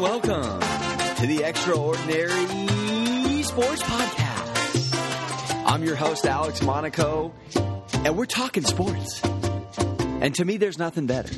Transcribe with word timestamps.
welcome 0.00 0.60
to 1.16 1.26
the 1.26 1.42
Extraordinary 1.44 3.42
Sports 3.42 3.82
Podcast. 3.82 4.94
I'm 5.66 5.84
your 5.84 5.94
host, 5.94 6.24
Alex 6.24 6.62
Monaco, 6.62 7.34
and 7.92 8.16
we're 8.16 8.24
talking 8.24 8.64
sports. 8.64 9.20
And 9.22 10.34
to 10.36 10.44
me, 10.46 10.56
there's 10.56 10.78
nothing 10.78 11.06
better. 11.06 11.30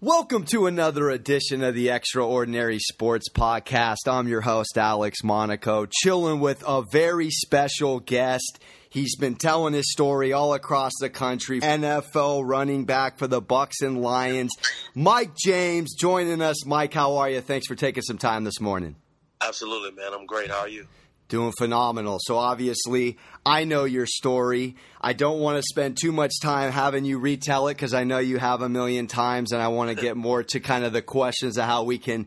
Welcome 0.00 0.44
to 0.52 0.66
another 0.66 1.10
edition 1.10 1.64
of 1.64 1.74
the 1.74 1.88
Extraordinary 1.90 2.78
Sports 2.78 3.28
Podcast. 3.28 4.06
I'm 4.06 4.28
your 4.28 4.42
host, 4.42 4.78
Alex 4.78 5.24
Monaco, 5.24 5.86
chilling 5.86 6.38
with 6.38 6.62
a 6.64 6.84
very 6.92 7.30
special 7.30 7.98
guest. 7.98 8.60
He's 8.90 9.16
been 9.16 9.34
telling 9.34 9.74
his 9.74 9.92
story 9.92 10.32
all 10.32 10.54
across 10.54 10.92
the 11.00 11.10
country. 11.10 11.60
NFL 11.60 12.42
running 12.46 12.84
back 12.84 13.18
for 13.18 13.26
the 13.26 13.42
Bucs 13.42 13.82
and 13.82 14.00
Lions. 14.00 14.52
Mike 14.94 15.32
James 15.36 15.94
joining 15.94 16.40
us. 16.40 16.64
Mike, 16.64 16.94
how 16.94 17.16
are 17.16 17.28
you? 17.28 17.40
Thanks 17.40 17.66
for 17.66 17.74
taking 17.74 18.02
some 18.02 18.18
time 18.18 18.44
this 18.44 18.60
morning. 18.60 18.96
Absolutely, 19.40 19.92
man. 19.92 20.12
I'm 20.14 20.26
great. 20.26 20.50
How 20.50 20.60
are 20.60 20.68
you? 20.68 20.86
Doing 21.28 21.52
phenomenal. 21.58 22.16
So 22.22 22.38
obviously, 22.38 23.18
I 23.44 23.64
know 23.64 23.84
your 23.84 24.06
story. 24.06 24.76
I 24.98 25.12
don't 25.12 25.40
want 25.40 25.58
to 25.58 25.62
spend 25.62 25.98
too 26.00 26.10
much 26.10 26.32
time 26.40 26.72
having 26.72 27.04
you 27.04 27.18
retell 27.18 27.68
it 27.68 27.74
because 27.74 27.92
I 27.92 28.04
know 28.04 28.18
you 28.18 28.38
have 28.38 28.62
a 28.62 28.68
million 28.70 29.06
times, 29.06 29.52
and 29.52 29.60
I 29.60 29.68
want 29.68 29.90
to 29.90 30.02
get 30.02 30.16
more 30.28 30.42
to 30.42 30.60
kind 30.60 30.84
of 30.86 30.94
the 30.94 31.02
questions 31.02 31.58
of 31.58 31.66
how 31.66 31.82
we 31.82 31.98
can 31.98 32.26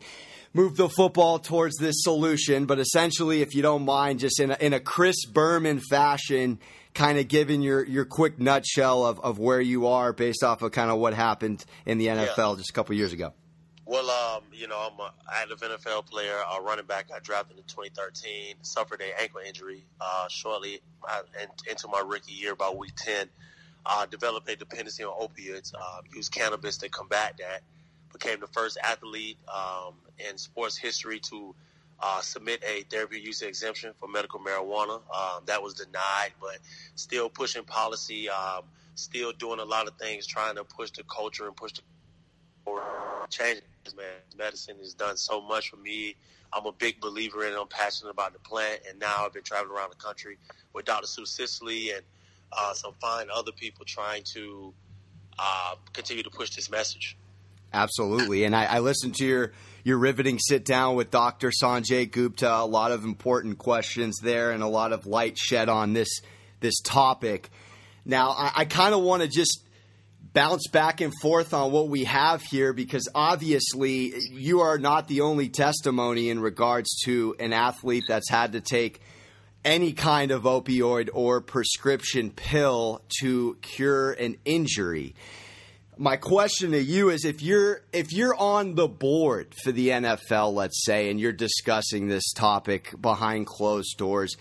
move 0.54 0.78
the 0.78 0.90
football 0.90 1.40
towards 1.40 1.78
this 1.78 1.96
solution. 2.00 2.66
But 2.66 2.80
essentially, 2.80 3.42
if 3.42 3.56
you 3.56 3.62
don't 3.62 3.86
mind, 3.86 4.20
just 4.20 4.40
in 4.40 4.52
a, 4.52 4.58
in 4.60 4.74
a 4.74 4.80
Chris 4.80 5.26
Berman 5.26 5.80
fashion, 5.80 6.60
kind 6.94 7.18
of 7.18 7.28
giving 7.28 7.62
your, 7.62 7.86
your 7.86 8.06
quick 8.06 8.40
nutshell 8.40 9.06
of, 9.06 9.20
of 9.22 9.40
where 9.40 9.62
you 9.62 9.88
are 9.88 10.14
based 10.14 10.44
off 10.44 10.62
of 10.62 10.72
kind 10.72 10.92
of 10.92 11.00
what 11.00 11.14
happened 11.14 11.64
in 11.86 11.98
the 11.98 12.08
NFL 12.08 12.52
yeah. 12.52 12.56
just 12.58 12.70
a 12.70 12.74
couple 12.74 12.96
years 12.96 13.14
ago. 13.14 13.34
Well, 13.86 14.10
um, 14.10 14.44
you 14.54 14.68
know, 14.68 14.78
I'm 14.78 15.00
an 15.00 15.12
active 15.34 15.60
NFL 15.60 16.06
player, 16.06 16.34
a 16.34 16.62
running 16.62 16.86
back. 16.86 17.10
I 17.14 17.20
drafted 17.20 17.58
in 17.58 17.64
2013, 17.64 18.56
suffered 18.62 19.02
an 19.02 19.10
ankle 19.20 19.42
injury 19.46 19.84
uh, 20.00 20.28
shortly 20.30 20.80
uh, 21.10 21.22
into 21.70 21.88
my 21.90 22.02
rookie 22.06 22.32
year, 22.32 22.54
about 22.54 22.78
week 22.78 22.94
10. 22.96 23.28
Uh, 23.84 24.06
developed 24.06 24.48
a 24.48 24.56
dependency 24.56 25.04
on 25.04 25.12
opiates, 25.20 25.74
uh, 25.74 26.02
used 26.16 26.32
cannabis 26.32 26.78
to 26.78 26.88
combat 26.88 27.34
that 27.40 27.64
became 28.14 28.40
the 28.40 28.48
first 28.48 28.78
athlete 28.84 29.38
um, 29.48 29.94
in 30.30 30.38
sports 30.38 30.78
history 30.78 31.20
to 31.20 31.56
uh, 32.00 32.22
submit 32.22 32.64
a 32.64 32.84
therapy 32.84 33.20
use 33.20 33.42
exemption 33.42 33.94
for 34.00 34.08
medical 34.08 34.40
marijuana. 34.40 35.02
Um, 35.14 35.44
that 35.46 35.62
was 35.62 35.76
denied, 35.76 36.32
but 36.40 36.58
still 36.96 37.30
pushing 37.30 37.64
policy, 37.64 38.30
um, 38.30 38.64
still 38.96 39.32
doing 39.34 39.60
a 39.60 39.66
lot 39.66 39.88
of 39.88 39.96
things, 39.98 40.26
trying 40.26 40.56
to 40.56 40.64
push 40.64 40.92
the 40.92 41.04
culture 41.04 41.48
and 41.48 41.56
push 41.56 41.74
the 41.74 41.82
change. 43.30 43.62
Man, 43.96 44.06
medicine 44.38 44.78
has 44.80 44.94
done 44.94 45.18
so 45.18 45.42
much 45.42 45.70
for 45.70 45.78
me. 45.78 46.16
I'm 46.54 46.66
a 46.66 46.72
big 46.72 47.00
believer 47.00 47.46
in 47.46 47.54
it. 47.54 47.58
I'm 47.60 47.68
passionate 47.68 48.12
about 48.12 48.34
the 48.34 48.40
plant, 48.40 48.82
and 48.90 49.00
now 49.00 49.26
I've 49.26 49.34
been 49.34 49.44
traveling 49.44 49.76
around 49.76 49.92
the 49.92 50.04
country 50.04 50.38
with 50.74 50.86
Dr. 50.86 51.08
Sue 51.08 51.26
Sisley 51.26 51.92
and 51.92 52.04
uh, 52.52 52.74
some 52.74 52.94
fine 53.00 53.28
other 53.34 53.52
people 53.52 53.86
trying 53.86 54.24
to 54.24 54.74
uh, 55.40 55.76
continue 55.94 56.24
to 56.24 56.30
push 56.30 56.56
this 56.56 56.70
message. 56.70 57.18
Absolutely. 57.74 58.44
And 58.44 58.56
I, 58.56 58.66
I 58.66 58.80
listened 58.80 59.16
to 59.16 59.26
your 59.26 59.52
your 59.84 59.98
riveting 59.98 60.38
sit 60.38 60.64
down 60.64 60.96
with 60.96 61.10
Dr. 61.10 61.52
Sanjay 61.52 62.10
Gupta. 62.10 62.54
A 62.54 62.66
lot 62.66 62.92
of 62.92 63.04
important 63.04 63.58
questions 63.58 64.20
there, 64.22 64.52
and 64.52 64.62
a 64.62 64.68
lot 64.68 64.94
of 64.94 65.08
light 65.08 65.38
shed 65.38 65.70
on 65.70 65.94
this 65.94 66.22
this 66.60 66.80
topic. 66.82 67.50
Now, 68.06 68.32
I, 68.32 68.52
I 68.56 68.66
kind 68.66 68.94
of 68.94 69.02
want 69.02 69.24
to 69.24 69.28
just 69.28 69.64
bounce 70.34 70.68
back 70.68 71.02
and 71.02 71.14
forth 71.22 71.54
on 71.54 71.72
what 71.72 71.90
we 71.90 72.06
have 72.06 72.42
here 72.42 72.74
because 72.74 73.10
obviously 73.14 74.14
you 74.32 74.62
are 74.62 74.78
not 74.78 75.08
the 75.08 75.22
only 75.22 75.50
testimony 75.50 76.30
in 76.30 76.40
regards 76.40 76.90
to 77.04 77.36
an 77.40 77.52
athlete 77.52 78.06
that's 78.08 78.30
had 78.30 78.54
to 78.54 78.62
take 78.62 79.02
any 79.66 79.94
kind 79.94 80.32
of 80.32 80.44
opioid 80.44 81.10
or 81.14 81.42
prescription 81.42 82.32
pill 82.32 83.02
to 83.20 83.58
cure 83.62 84.12
an 84.14 84.38
injury 84.46 85.16
my 86.02 86.18
question 86.18 86.72
to 86.72 86.82
you 86.82 87.12
is 87.12 87.26
if 87.26 87.44
you're 87.44 87.84
if 87.94 88.12
you're 88.12 88.34
on 88.36 88.74
the 88.74 88.88
board 88.88 89.54
for 89.64 89.72
the 89.72 89.90
NFL, 89.90 90.52
let's 90.52 90.84
say, 90.84 91.12
and 91.12 91.20
you're 91.20 91.32
discussing 91.32 92.08
this 92.08 92.34
topic 92.34 93.00
behind 93.00 93.46
closed 93.46 94.00
doors, 94.00 94.36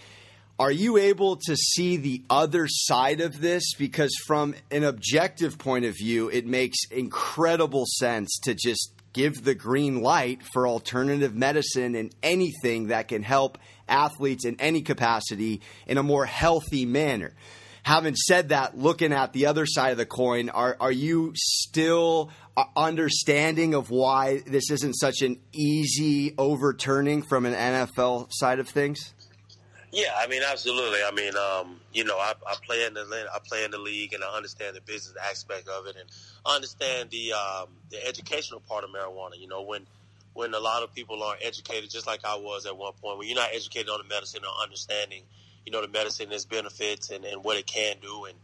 are 0.58 0.72
you 0.72 0.96
able 0.96 1.36
to 1.36 1.54
see 1.54 1.98
the 1.98 2.22
other 2.30 2.66
side 2.66 3.20
of 3.20 3.42
this? 3.42 3.74
Because 3.74 4.16
from 4.26 4.54
an 4.70 4.84
objective 4.84 5.58
point 5.58 5.84
of 5.84 5.94
view, 5.98 6.30
it 6.30 6.46
makes 6.46 6.78
incredible 6.90 7.84
sense 7.86 8.38
to 8.44 8.54
just 8.54 8.94
give 9.12 9.44
the 9.44 9.54
green 9.54 10.00
light 10.00 10.40
for 10.54 10.66
alternative 10.66 11.34
medicine 11.34 11.94
and 11.94 12.14
anything 12.22 12.86
that 12.86 13.08
can 13.08 13.22
help 13.22 13.58
athletes 13.86 14.46
in 14.46 14.58
any 14.60 14.80
capacity 14.80 15.60
in 15.86 15.98
a 15.98 16.02
more 16.02 16.24
healthy 16.24 16.86
manner 16.86 17.34
having 17.82 18.14
said 18.14 18.50
that, 18.50 18.76
looking 18.76 19.12
at 19.12 19.32
the 19.32 19.46
other 19.46 19.66
side 19.66 19.90
of 19.90 19.98
the 19.98 20.06
coin, 20.06 20.48
are 20.48 20.76
are 20.80 20.92
you 20.92 21.32
still 21.36 22.30
uh, 22.56 22.64
understanding 22.76 23.74
of 23.74 23.90
why 23.90 24.42
this 24.46 24.70
isn't 24.70 24.94
such 24.94 25.22
an 25.22 25.38
easy 25.52 26.34
overturning 26.38 27.22
from 27.22 27.46
an 27.46 27.54
NFL 27.54 28.28
side 28.30 28.58
of 28.58 28.68
things? 28.68 29.14
Yeah, 29.92 30.12
I 30.16 30.28
mean, 30.28 30.42
absolutely. 30.48 31.00
I 31.04 31.10
mean, 31.10 31.36
um, 31.36 31.80
you 31.92 32.04
know, 32.04 32.16
I, 32.16 32.34
I, 32.46 32.54
play 32.64 32.84
in 32.84 32.94
the 32.94 33.00
I 33.34 33.38
play 33.44 33.64
in 33.64 33.72
the 33.72 33.78
league, 33.78 34.12
and 34.12 34.22
I 34.22 34.28
understand 34.36 34.76
the 34.76 34.80
business 34.82 35.16
aspect 35.28 35.68
of 35.68 35.86
it, 35.86 35.96
and 35.98 36.08
I 36.46 36.54
understand 36.54 37.10
the 37.10 37.32
um, 37.32 37.68
the 37.90 38.06
educational 38.06 38.60
part 38.60 38.84
of 38.84 38.90
marijuana. 38.90 39.36
You 39.36 39.48
know, 39.48 39.62
when 39.62 39.86
when 40.32 40.54
a 40.54 40.60
lot 40.60 40.84
of 40.84 40.94
people 40.94 41.20
aren't 41.24 41.44
educated, 41.44 41.90
just 41.90 42.06
like 42.06 42.24
I 42.24 42.36
was 42.36 42.66
at 42.66 42.76
one 42.76 42.92
point, 43.02 43.18
when 43.18 43.26
you're 43.26 43.36
not 43.36 43.50
educated 43.52 43.88
on 43.88 43.98
the 43.98 44.14
medicine 44.14 44.42
or 44.44 44.62
understanding 44.62 45.24
you 45.64 45.72
know, 45.72 45.82
the 45.82 45.88
medicine, 45.88 46.32
its 46.32 46.44
benefits, 46.44 47.10
and, 47.10 47.24
and 47.24 47.44
what 47.44 47.56
it 47.56 47.66
can 47.66 47.96
do. 48.00 48.24
And 48.26 48.36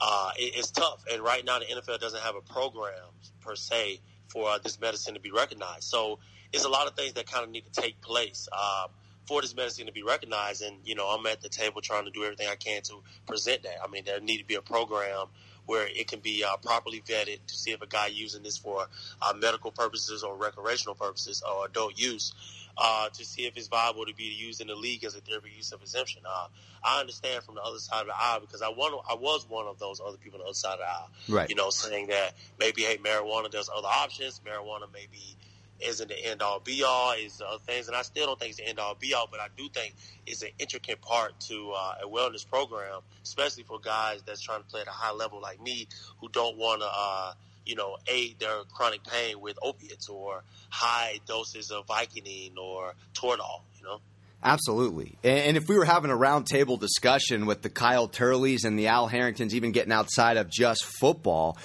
uh, 0.00 0.30
it, 0.36 0.54
it's 0.56 0.70
tough. 0.70 1.04
And 1.12 1.22
right 1.22 1.44
now, 1.44 1.58
the 1.58 1.66
NFL 1.66 2.00
doesn't 2.00 2.22
have 2.22 2.36
a 2.36 2.40
program 2.40 2.92
per 3.40 3.56
se 3.56 4.00
for 4.28 4.48
uh, 4.50 4.58
this 4.58 4.80
medicine 4.80 5.14
to 5.14 5.20
be 5.20 5.30
recognized. 5.30 5.84
So 5.84 6.18
it's 6.52 6.64
a 6.64 6.68
lot 6.68 6.86
of 6.86 6.94
things 6.94 7.14
that 7.14 7.30
kind 7.30 7.44
of 7.44 7.50
need 7.50 7.64
to 7.72 7.80
take 7.80 8.00
place 8.00 8.48
um, 8.52 8.90
for 9.26 9.42
this 9.42 9.54
medicine 9.54 9.86
to 9.86 9.92
be 9.92 10.02
recognized. 10.02 10.62
And 10.62 10.76
you 10.84 10.94
know, 10.94 11.06
I'm 11.06 11.24
at 11.26 11.40
the 11.40 11.48
table 11.48 11.80
trying 11.80 12.04
to 12.04 12.10
do 12.10 12.24
everything 12.24 12.48
I 12.50 12.56
can 12.56 12.82
to 12.82 13.02
present 13.26 13.62
that. 13.64 13.76
I 13.82 13.88
mean, 13.88 14.04
there 14.04 14.20
need 14.20 14.38
to 14.38 14.46
be 14.46 14.54
a 14.54 14.62
program 14.62 15.26
where 15.68 15.86
it 15.86 16.08
can 16.08 16.18
be 16.20 16.42
uh, 16.42 16.56
properly 16.56 17.02
vetted 17.06 17.38
to 17.46 17.54
see 17.54 17.72
if 17.72 17.82
a 17.82 17.86
guy 17.86 18.06
using 18.06 18.42
this 18.42 18.56
for 18.56 18.86
uh, 19.20 19.32
medical 19.34 19.70
purposes 19.70 20.22
or 20.22 20.34
recreational 20.34 20.94
purposes 20.94 21.42
or 21.46 21.66
adult 21.66 21.98
use 21.98 22.32
uh, 22.78 23.10
to 23.10 23.24
see 23.24 23.46
if 23.46 23.54
it's 23.56 23.68
viable 23.68 24.06
to 24.06 24.14
be 24.14 24.24
used 24.24 24.62
in 24.62 24.68
the 24.68 24.74
league 24.74 25.04
as 25.04 25.14
a 25.14 25.20
therapy 25.20 25.50
use 25.54 25.72
of 25.72 25.82
exemption. 25.82 26.22
Uh, 26.24 26.46
I 26.82 27.00
understand 27.00 27.44
from 27.44 27.56
the 27.56 27.60
other 27.60 27.78
side 27.78 28.00
of 28.00 28.06
the 28.06 28.14
aisle 28.16 28.40
because 28.40 28.62
I 28.62 28.68
one 28.68 28.92
I 29.10 29.14
was 29.14 29.46
one 29.48 29.66
of 29.66 29.78
those 29.78 30.00
other 30.00 30.16
people 30.16 30.38
on 30.38 30.44
the 30.44 30.46
other 30.46 30.54
side 30.54 30.74
of 30.74 30.78
the 30.78 30.88
aisle. 30.88 31.10
Right. 31.28 31.50
You 31.50 31.56
know, 31.56 31.68
saying 31.68 32.06
that 32.06 32.34
maybe 32.58 32.82
hey, 32.82 32.96
marijuana 32.96 33.50
there's 33.50 33.68
other 33.68 33.88
options. 33.88 34.40
Marijuana 34.46 34.86
maybe 34.92 35.36
isn't 35.80 36.08
the 36.08 36.26
end 36.26 36.42
all 36.42 36.60
be 36.60 36.82
all. 36.84 37.12
Is 37.12 37.40
other 37.40 37.58
things, 37.66 37.88
and 37.88 37.96
I 37.96 38.02
still 38.02 38.26
don't 38.26 38.38
think 38.38 38.50
it's 38.50 38.58
the 38.58 38.68
end 38.68 38.78
all 38.78 38.94
be 38.94 39.14
all. 39.14 39.28
But 39.30 39.40
I 39.40 39.48
do 39.56 39.68
think 39.68 39.94
it's 40.26 40.42
an 40.42 40.50
intricate 40.58 41.00
part 41.00 41.38
to 41.48 41.72
uh, 41.76 41.94
a 42.04 42.08
wellness 42.08 42.48
program, 42.48 43.00
especially 43.22 43.64
for 43.64 43.80
guys 43.80 44.22
that's 44.22 44.40
trying 44.40 44.62
to 44.62 44.66
play 44.66 44.80
at 44.80 44.88
a 44.88 44.92
high 44.92 45.12
level 45.12 45.40
like 45.40 45.60
me, 45.60 45.88
who 46.20 46.28
don't 46.28 46.56
want 46.56 46.82
to. 46.82 46.88
Uh, 46.90 47.32
you 47.68 47.74
know, 47.74 47.98
aid 48.06 48.38
their 48.38 48.62
chronic 48.72 49.04
pain 49.04 49.38
with 49.42 49.58
opiates 49.60 50.08
or 50.08 50.42
high 50.70 51.20
doses 51.26 51.70
of 51.70 51.86
Vicodin 51.86 52.56
or 52.56 52.94
Toradol, 53.12 53.60
you 53.76 53.84
know? 53.84 54.00
Absolutely. 54.42 55.18
And 55.24 55.56
if 55.56 55.68
we 55.68 55.76
were 55.76 55.84
having 55.84 56.10
a 56.10 56.16
roundtable 56.16 56.78
discussion 56.78 57.44
with 57.46 57.62
the 57.62 57.68
Kyle 57.68 58.08
Turleys 58.08 58.64
and 58.64 58.78
the 58.78 58.86
Al 58.86 59.08
Harringtons, 59.08 59.54
even 59.54 59.72
getting 59.72 59.92
outside 59.92 60.36
of 60.36 60.48
just 60.48 60.84
football, 60.84 61.58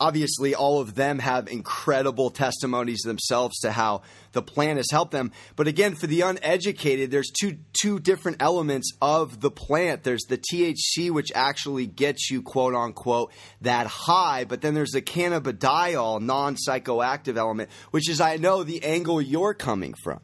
obviously 0.00 0.54
all 0.54 0.80
of 0.80 0.94
them 0.94 1.18
have 1.18 1.48
incredible 1.48 2.30
testimonies 2.30 3.00
themselves 3.00 3.58
to 3.60 3.72
how 3.72 4.02
the 4.32 4.42
plan 4.42 4.76
has 4.76 4.90
helped 4.90 5.12
them. 5.12 5.32
But 5.56 5.68
again 5.68 5.94
for 5.94 6.06
the 6.06 6.20
uneducated 6.22 7.10
there's 7.10 7.30
two 7.30 7.58
two 7.80 7.98
different 7.98 8.40
elements 8.40 8.92
of 9.00 9.40
the 9.40 9.50
plant. 9.50 10.04
There's 10.04 10.24
the 10.28 10.38
THC 10.38 11.10
which 11.10 11.32
actually 11.34 11.86
gets 11.86 12.30
you 12.30 12.42
quote 12.42 12.74
unquote 12.74 13.32
that 13.60 13.86
high 13.86 14.44
but 14.44 14.60
then 14.60 14.74
there's 14.74 14.92
the 14.92 15.02
cannabidiol 15.02 16.20
non-psychoactive 16.20 17.36
element 17.36 17.70
which 17.90 18.08
is 18.08 18.20
I 18.20 18.36
know 18.36 18.62
the 18.62 18.84
angle 18.84 19.20
you're 19.20 19.54
coming 19.54 19.94
from. 20.02 20.20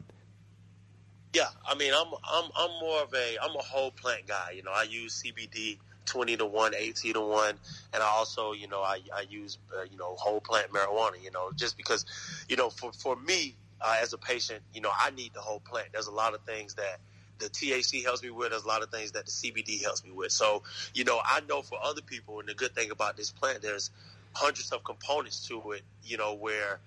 Yeah 1.33 1.49
I 1.67 1.75
mean 1.75 1.93
I'm 1.93 2.07
I'm 2.23 2.49
I'm 2.55 2.71
more 2.79 3.01
of 3.03 3.13
a 3.13 3.37
I'm 3.41 3.55
a 3.55 3.63
whole 3.63 3.91
plant 3.91 4.27
guy. 4.27 4.53
You 4.55 4.63
know 4.63 4.71
I 4.71 4.83
use 4.83 5.21
CBD 5.21 5.79
20 6.05 6.37
to 6.37 6.45
1, 6.45 6.75
18 6.75 7.13
to 7.13 7.21
1. 7.21 7.55
And 7.93 8.03
I 8.03 8.07
also, 8.07 8.53
you 8.53 8.67
know, 8.67 8.81
I, 8.81 8.99
I 9.13 9.25
use, 9.29 9.57
uh, 9.77 9.83
you 9.89 9.97
know, 9.97 10.15
whole 10.15 10.39
plant 10.39 10.71
marijuana, 10.71 11.21
you 11.23 11.31
know, 11.31 11.51
just 11.55 11.77
because, 11.77 12.05
you 12.49 12.55
know, 12.55 12.69
for, 12.69 12.91
for 12.93 13.15
me 13.15 13.55
uh, 13.81 13.97
as 14.01 14.13
a 14.13 14.17
patient, 14.17 14.61
you 14.73 14.81
know, 14.81 14.91
I 14.97 15.11
need 15.11 15.33
the 15.33 15.41
whole 15.41 15.59
plant. 15.59 15.89
There's 15.91 16.07
a 16.07 16.11
lot 16.11 16.33
of 16.33 16.41
things 16.41 16.75
that 16.75 16.99
the 17.39 17.45
THC 17.45 18.03
helps 18.03 18.23
me 18.23 18.29
with. 18.29 18.51
There's 18.51 18.63
a 18.63 18.67
lot 18.67 18.83
of 18.83 18.89
things 18.89 19.11
that 19.11 19.25
the 19.25 19.31
CBD 19.31 19.81
helps 19.81 20.03
me 20.03 20.11
with. 20.11 20.31
So, 20.31 20.63
you 20.93 21.03
know, 21.03 21.19
I 21.23 21.41
know 21.41 21.61
for 21.61 21.77
other 21.83 22.01
people, 22.01 22.39
and 22.39 22.47
the 22.47 22.53
good 22.53 22.73
thing 22.73 22.91
about 22.91 23.17
this 23.17 23.31
plant, 23.31 23.61
there's 23.61 23.91
hundreds 24.33 24.71
of 24.71 24.83
components 24.83 25.47
to 25.47 25.71
it, 25.71 25.81
you 26.03 26.17
know, 26.17 26.33
where 26.33 26.79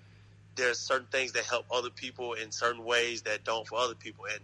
there's 0.55 0.79
certain 0.79 1.07
things 1.07 1.33
that 1.33 1.45
help 1.45 1.65
other 1.71 1.89
people 1.89 2.33
in 2.33 2.51
certain 2.51 2.83
ways 2.83 3.23
that 3.23 3.43
don't 3.43 3.67
for 3.67 3.77
other 3.79 3.95
people. 3.95 4.25
And 4.31 4.39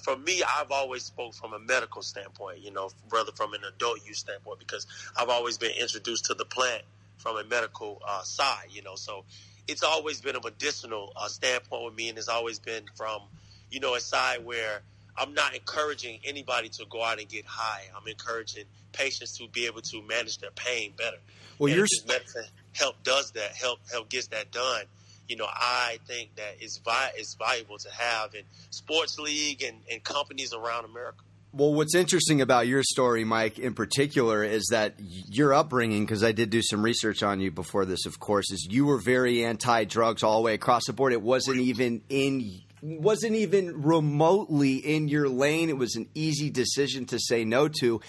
for 0.00 0.16
me, 0.16 0.42
I've 0.42 0.70
always 0.70 1.02
spoke 1.02 1.34
from 1.34 1.52
a 1.52 1.58
medical 1.58 2.02
standpoint, 2.02 2.60
you 2.60 2.70
know, 2.70 2.90
rather 3.10 3.32
from 3.32 3.54
an 3.54 3.60
adult 3.64 4.06
use 4.06 4.18
standpoint, 4.18 4.58
because 4.58 4.86
I've 5.16 5.28
always 5.28 5.58
been 5.58 5.72
introduced 5.78 6.26
to 6.26 6.34
the 6.34 6.44
plant 6.44 6.82
from 7.18 7.36
a 7.36 7.44
medical 7.44 8.00
uh, 8.06 8.22
side, 8.22 8.68
you 8.70 8.82
know. 8.82 8.94
So 8.96 9.24
it's 9.68 9.82
always 9.82 10.20
been 10.20 10.36
a 10.36 10.40
medicinal 10.40 11.12
uh, 11.16 11.28
standpoint 11.28 11.84
with 11.84 11.94
me, 11.94 12.08
and 12.08 12.18
it's 12.18 12.28
always 12.28 12.58
been 12.58 12.84
from, 12.96 13.22
you 13.70 13.80
know, 13.80 13.94
a 13.94 14.00
side 14.00 14.44
where 14.44 14.82
I'm 15.16 15.34
not 15.34 15.54
encouraging 15.54 16.20
anybody 16.24 16.70
to 16.70 16.86
go 16.88 17.02
out 17.02 17.18
and 17.18 17.28
get 17.28 17.44
high. 17.44 17.82
I'm 17.94 18.08
encouraging 18.08 18.64
patients 18.92 19.36
to 19.38 19.48
be 19.48 19.66
able 19.66 19.82
to 19.82 20.02
manage 20.02 20.38
their 20.38 20.50
pain 20.50 20.94
better. 20.96 21.18
Well, 21.58 21.72
your 21.72 21.86
medicine 22.06 22.46
help 22.72 23.02
does 23.02 23.32
that, 23.32 23.52
help 23.52 23.80
help 23.90 24.08
gets 24.08 24.28
that 24.28 24.50
done 24.50 24.84
you 25.32 25.38
know, 25.38 25.48
I 25.50 25.98
think 26.06 26.36
that 26.36 26.56
it's, 26.60 26.76
vi- 26.84 27.12
valuable 27.38 27.78
to 27.78 27.90
have 27.90 28.34
in 28.34 28.42
sports 28.68 29.18
league 29.18 29.62
and, 29.62 29.78
and 29.90 30.04
companies 30.04 30.52
around 30.52 30.84
America. 30.84 31.22
Well, 31.54 31.72
what's 31.72 31.94
interesting 31.94 32.42
about 32.42 32.66
your 32.66 32.82
story, 32.82 33.24
Mike, 33.24 33.58
in 33.58 33.72
particular, 33.72 34.44
is 34.44 34.68
that 34.70 34.96
your 34.98 35.54
upbringing, 35.54 36.04
because 36.04 36.22
I 36.22 36.32
did 36.32 36.50
do 36.50 36.60
some 36.60 36.82
research 36.82 37.22
on 37.22 37.40
you 37.40 37.50
before 37.50 37.86
this, 37.86 38.04
of 38.04 38.20
course, 38.20 38.50
is 38.52 38.66
you 38.70 38.84
were 38.84 38.98
very 38.98 39.42
anti-drugs 39.42 40.22
all 40.22 40.36
the 40.36 40.44
way 40.44 40.54
across 40.54 40.82
the 40.86 40.92
board. 40.92 41.14
It 41.14 41.22
wasn't 41.22 41.60
even 41.60 42.02
in 42.10 42.60
wasn't 42.82 43.36
even 43.36 43.82
remotely 43.82 44.74
in 44.76 45.08
your 45.08 45.28
lane. 45.28 45.70
It 45.70 45.78
was 45.78 45.94
an 45.94 46.08
easy 46.14 46.50
decision 46.50 47.06
to 47.06 47.18
say 47.18 47.44
no 47.44 47.68
to. 47.80 48.00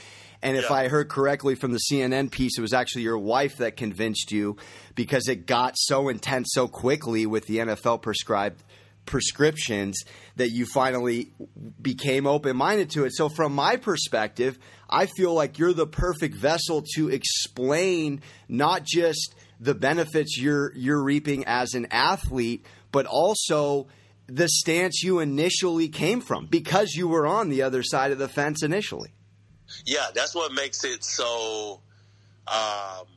And 0.44 0.58
if 0.58 0.70
yeah. 0.70 0.76
I 0.76 0.88
heard 0.90 1.08
correctly 1.08 1.56
from 1.56 1.72
the 1.72 1.80
CNN 1.90 2.30
piece, 2.30 2.58
it 2.58 2.62
was 2.62 2.74
actually 2.74 3.04
your 3.04 3.18
wife 3.18 3.58
that 3.58 3.78
convinced 3.78 4.30
you 4.32 4.58
because 4.94 5.30
it 5.30 5.46
got 5.48 5.76
so 5.78 6.10
intense 6.10 6.50
so 6.52 6.68
quickly 6.68 7.26
with 7.26 7.48
the 7.48 7.60
NFL 7.60 8.02
prescribed 8.02 8.62
prescriptions 9.06 10.02
that 10.36 10.50
you 10.50 10.66
finally 10.66 11.32
became 11.82 12.28
open 12.28 12.58
minded 12.58 12.90
to 12.92 13.06
it. 13.06 13.14
So, 13.16 13.30
from 13.30 13.56
my 13.56 13.78
perspective, 13.78 14.60
I 14.90 15.06
feel 15.06 15.34
like 15.34 15.60
you're 15.60 15.74
the 15.74 15.88
perfect 15.88 16.36
vessel 16.36 16.84
to 16.96 17.10
explain 17.10 18.22
not 18.50 18.84
just 18.84 19.36
the 19.62 19.74
benefits 19.74 20.38
you're 20.38 20.76
you're 20.76 21.02
reaping 21.02 21.46
as 21.46 21.74
an 21.74 21.88
athlete, 21.90 22.66
but 22.92 23.06
also 23.06 23.88
the 24.28 24.50
stance 24.50 25.04
you 25.04 25.20
initially 25.20 25.88
came 25.88 26.20
from 26.20 26.48
because 26.48 26.96
you 26.96 27.08
were 27.08 27.26
on 27.26 27.48
the 27.48 27.62
other 27.62 27.82
side 27.82 28.12
of 28.12 28.18
the 28.18 28.28
fence 28.28 28.62
initially 28.62 29.14
yeah, 29.86 30.08
that's 30.14 30.36
what 30.36 30.54
makes 30.54 30.84
it 30.84 31.04
so. 31.04 31.82
Um, 32.48 33.08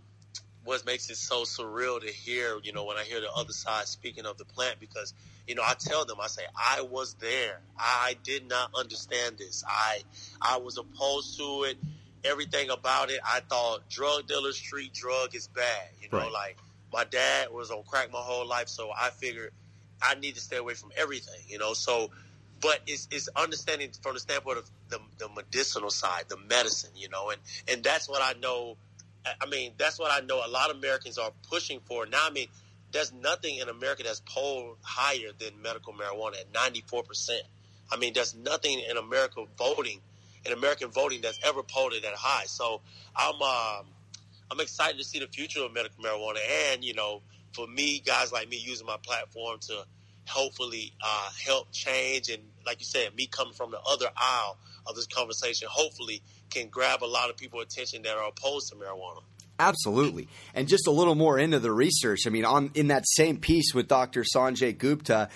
what 0.64 0.84
makes 0.84 1.10
it 1.10 1.16
so 1.16 1.42
surreal 1.42 2.00
to 2.00 2.08
hear, 2.08 2.58
you 2.62 2.72
know, 2.72 2.84
when 2.84 2.96
I 2.96 3.04
hear 3.04 3.20
the 3.20 3.30
other 3.32 3.52
side 3.52 3.86
speaking 3.86 4.26
of 4.26 4.36
the 4.36 4.44
plant, 4.44 4.80
because 4.80 5.14
you 5.46 5.54
know, 5.54 5.62
I 5.64 5.74
tell 5.74 6.04
them, 6.04 6.18
I 6.20 6.26
say, 6.26 6.42
I 6.56 6.82
was 6.82 7.14
there. 7.14 7.60
I 7.78 8.16
did 8.24 8.48
not 8.48 8.70
understand 8.74 9.38
this. 9.38 9.64
I 9.66 10.02
I 10.42 10.58
was 10.58 10.76
opposed 10.76 11.38
to 11.38 11.64
it. 11.68 11.78
Everything 12.24 12.70
about 12.70 13.10
it, 13.10 13.20
I 13.24 13.40
thought 13.48 13.88
drug 13.88 14.26
dealers, 14.26 14.56
street 14.56 14.92
drug 14.92 15.34
is 15.36 15.46
bad. 15.46 15.88
You 16.02 16.08
know, 16.10 16.18
right. 16.18 16.32
like 16.32 16.56
my 16.92 17.04
dad 17.04 17.52
was 17.52 17.70
on 17.70 17.84
crack 17.84 18.10
my 18.12 18.18
whole 18.18 18.46
life, 18.46 18.68
so 18.68 18.90
I 18.90 19.10
figured 19.10 19.52
I 20.02 20.16
need 20.16 20.34
to 20.34 20.40
stay 20.40 20.56
away 20.56 20.74
from 20.74 20.90
everything. 20.96 21.40
You 21.46 21.58
know, 21.58 21.74
so 21.74 22.10
but 22.60 22.80
it's, 22.86 23.08
it's 23.10 23.28
understanding 23.36 23.90
from 24.02 24.14
the 24.14 24.20
standpoint 24.20 24.58
of 24.58 24.70
the, 24.88 24.98
the 25.18 25.28
medicinal 25.28 25.90
side, 25.90 26.24
the 26.28 26.36
medicine, 26.36 26.90
you 26.96 27.08
know, 27.08 27.30
and, 27.30 27.40
and 27.68 27.84
that's 27.84 28.08
what 28.08 28.22
I 28.22 28.38
know. 28.40 28.76
I 29.40 29.46
mean, 29.46 29.72
that's 29.76 29.98
what 29.98 30.12
I 30.12 30.24
know 30.24 30.36
a 30.44 30.48
lot 30.48 30.70
of 30.70 30.76
Americans 30.76 31.18
are 31.18 31.32
pushing 31.50 31.80
for. 31.80 32.06
Now, 32.06 32.26
I 32.26 32.30
mean, 32.30 32.46
there's 32.92 33.12
nothing 33.12 33.56
in 33.56 33.68
America 33.68 34.04
that's 34.04 34.22
polled 34.24 34.76
higher 34.82 35.30
than 35.38 35.60
medical 35.60 35.92
marijuana 35.92 36.40
at 36.40 36.52
94%. 36.52 37.30
I 37.90 37.96
mean, 37.96 38.14
there's 38.14 38.34
nothing 38.34 38.80
in 38.88 38.96
America 38.96 39.44
voting, 39.58 40.00
in 40.44 40.52
American 40.52 40.90
voting 40.90 41.20
that's 41.20 41.38
ever 41.44 41.62
polled 41.62 41.92
it 41.92 42.02
that 42.02 42.14
high. 42.14 42.44
So 42.46 42.80
I'm, 43.14 43.40
um, 43.42 43.86
I'm 44.50 44.60
excited 44.60 44.98
to 44.98 45.04
see 45.04 45.18
the 45.18 45.26
future 45.26 45.62
of 45.64 45.72
medical 45.72 46.02
marijuana. 46.02 46.38
And, 46.72 46.84
you 46.84 46.94
know, 46.94 47.22
for 47.52 47.66
me, 47.66 48.00
guys 48.00 48.32
like 48.32 48.48
me 48.48 48.58
using 48.58 48.86
my 48.86 48.96
platform 49.02 49.58
to 49.62 49.84
hopefully 50.28 50.92
uh, 51.02 51.28
help 51.44 51.72
change. 51.72 52.28
And 52.28 52.42
like 52.64 52.80
you 52.80 52.86
said, 52.86 53.14
me 53.14 53.26
coming 53.26 53.54
from 53.54 53.70
the 53.70 53.80
other 53.88 54.08
aisle 54.16 54.58
of 54.86 54.96
this 54.96 55.06
conversation, 55.06 55.68
hopefully 55.70 56.22
can 56.50 56.68
grab 56.68 57.02
a 57.02 57.06
lot 57.06 57.30
of 57.30 57.36
people' 57.36 57.60
attention 57.60 58.02
that 58.02 58.16
are 58.16 58.28
opposed 58.28 58.68
to 58.70 58.76
marijuana. 58.76 59.22
Absolutely. 59.58 60.28
And 60.54 60.68
just 60.68 60.86
a 60.86 60.90
little 60.90 61.14
more 61.14 61.38
into 61.38 61.58
the 61.58 61.72
research. 61.72 62.26
I 62.26 62.30
mean, 62.30 62.44
on 62.44 62.70
in 62.74 62.88
that 62.88 63.04
same 63.06 63.38
piece 63.38 63.72
with 63.74 63.88
Dr. 63.88 64.24
Sanjay 64.34 64.76
Gupta, 64.76 65.30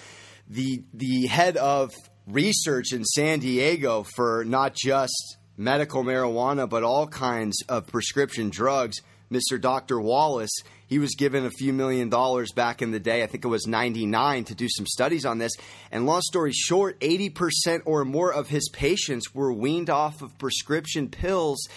the 0.49 0.83
the 0.93 1.27
head 1.27 1.57
of 1.57 1.93
research 2.27 2.93
in 2.93 3.05
San 3.05 3.39
Diego 3.41 4.05
for 4.15 4.45
not 4.45 4.75
just 4.75 5.39
medical 5.57 6.05
marijuana 6.05 6.69
but 6.69 6.83
all 6.83 7.07
kinds 7.07 7.63
of 7.69 7.87
prescription 7.87 8.51
drugs, 8.51 8.99
Mr. 9.31 9.61
Dr. 9.61 10.01
Wallace, 10.01 10.55
he 10.91 10.99
was 10.99 11.15
given 11.15 11.47
a 11.47 11.51
few 11.51 11.73
million 11.73 12.09
dollars 12.09 12.51
back 12.51 12.83
in 12.83 12.91
the 12.91 12.99
day. 12.99 13.23
I 13.23 13.29
think 13.29 13.45
it 13.45 13.49
was 13.49 13.65
99 13.69 14.45
to 14.45 14.55
do 14.57 14.67
some 14.69 14.87
studies 14.87 15.25
on 15.25 15.39
this. 15.39 15.53
And 15.93 16.05
long 16.05 16.21
story 16.21 16.51
short, 16.53 16.99
80% 16.99 17.83
or 17.85 18.05
more 18.05 18.35
of 18.35 18.49
his 18.49 18.69
patients 18.71 19.33
were 19.33 19.53
weaned 19.53 19.89
off 19.89 20.21
of 20.21 20.37
prescription 20.37 21.09
pills 21.09 21.69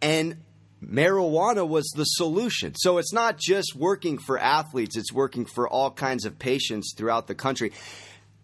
and 0.00 0.36
marijuana 0.80 1.66
was 1.68 1.88
the 1.96 2.04
solution. 2.04 2.74
So 2.76 2.98
it's 2.98 3.12
not 3.12 3.38
just 3.38 3.74
working 3.74 4.18
for 4.18 4.38
athletes, 4.38 4.96
it's 4.96 5.12
working 5.12 5.46
for 5.46 5.68
all 5.68 5.90
kinds 5.90 6.24
of 6.24 6.38
patients 6.38 6.94
throughout 6.96 7.26
the 7.26 7.34
country. 7.34 7.72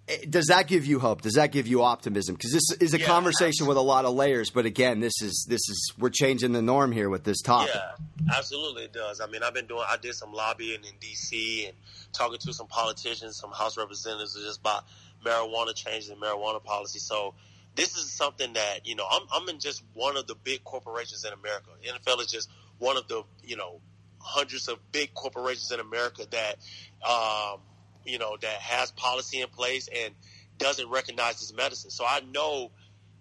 Eh, 0.08 0.18
does 0.28 0.46
that 0.46 0.68
give 0.68 0.86
you 0.86 0.98
hope? 0.98 1.22
Does 1.22 1.34
that 1.34 1.52
give 1.52 1.66
you 1.66 1.82
optimism? 1.82 2.36
Because 2.36 2.52
this 2.52 2.70
is 2.80 2.94
a 2.94 3.00
yeah, 3.00 3.06
conversation 3.06 3.48
absolutely. 3.48 3.68
with 3.70 3.76
a 3.78 3.82
lot 3.82 4.04
of 4.04 4.14
layers. 4.14 4.50
But 4.50 4.66
again, 4.66 5.00
this 5.00 5.20
is 5.20 5.46
this 5.48 5.68
is 5.68 5.92
we're 5.98 6.10
changing 6.10 6.52
the 6.52 6.62
norm 6.62 6.92
here 6.92 7.10
with 7.10 7.24
this 7.24 7.40
topic. 7.42 7.74
Yeah, 7.74 8.36
absolutely, 8.36 8.84
it 8.84 8.92
does. 8.92 9.20
I 9.20 9.26
mean, 9.26 9.42
I've 9.42 9.54
been 9.54 9.66
doing. 9.66 9.84
I 9.88 9.96
did 9.96 10.14
some 10.14 10.32
lobbying 10.32 10.84
in 10.84 10.96
D.C. 11.00 11.66
and 11.66 11.76
talking 12.12 12.38
to 12.38 12.52
some 12.52 12.68
politicians, 12.68 13.38
some 13.40 13.50
House 13.50 13.76
representatives, 13.76 14.38
just 14.40 14.60
about 14.60 14.84
marijuana 15.24 15.74
changing 15.74 16.16
marijuana 16.16 16.62
policy. 16.62 17.00
So 17.00 17.34
this 17.74 17.96
is 17.96 18.12
something 18.12 18.52
that 18.52 18.86
you 18.86 18.94
know 18.94 19.06
I'm, 19.10 19.22
I'm 19.32 19.48
in 19.48 19.58
just 19.58 19.82
one 19.94 20.16
of 20.16 20.28
the 20.28 20.36
big 20.36 20.62
corporations 20.62 21.24
in 21.24 21.32
America. 21.32 21.70
NFL 21.84 22.20
is 22.20 22.28
just 22.28 22.48
one 22.78 22.96
of 22.96 23.08
the 23.08 23.24
you 23.42 23.56
know 23.56 23.80
hundreds 24.20 24.68
of 24.68 24.78
big 24.92 25.14
corporations 25.14 25.72
in 25.72 25.80
America 25.80 26.26
that. 26.30 26.56
Um, 27.04 27.60
you 28.06 28.18
know, 28.18 28.36
that 28.40 28.60
has 28.60 28.90
policy 28.92 29.40
in 29.40 29.48
place 29.48 29.88
and 29.94 30.14
doesn't 30.58 30.88
recognize 30.88 31.40
this 31.40 31.52
medicine. 31.52 31.90
So 31.90 32.04
I 32.06 32.20
know, 32.20 32.70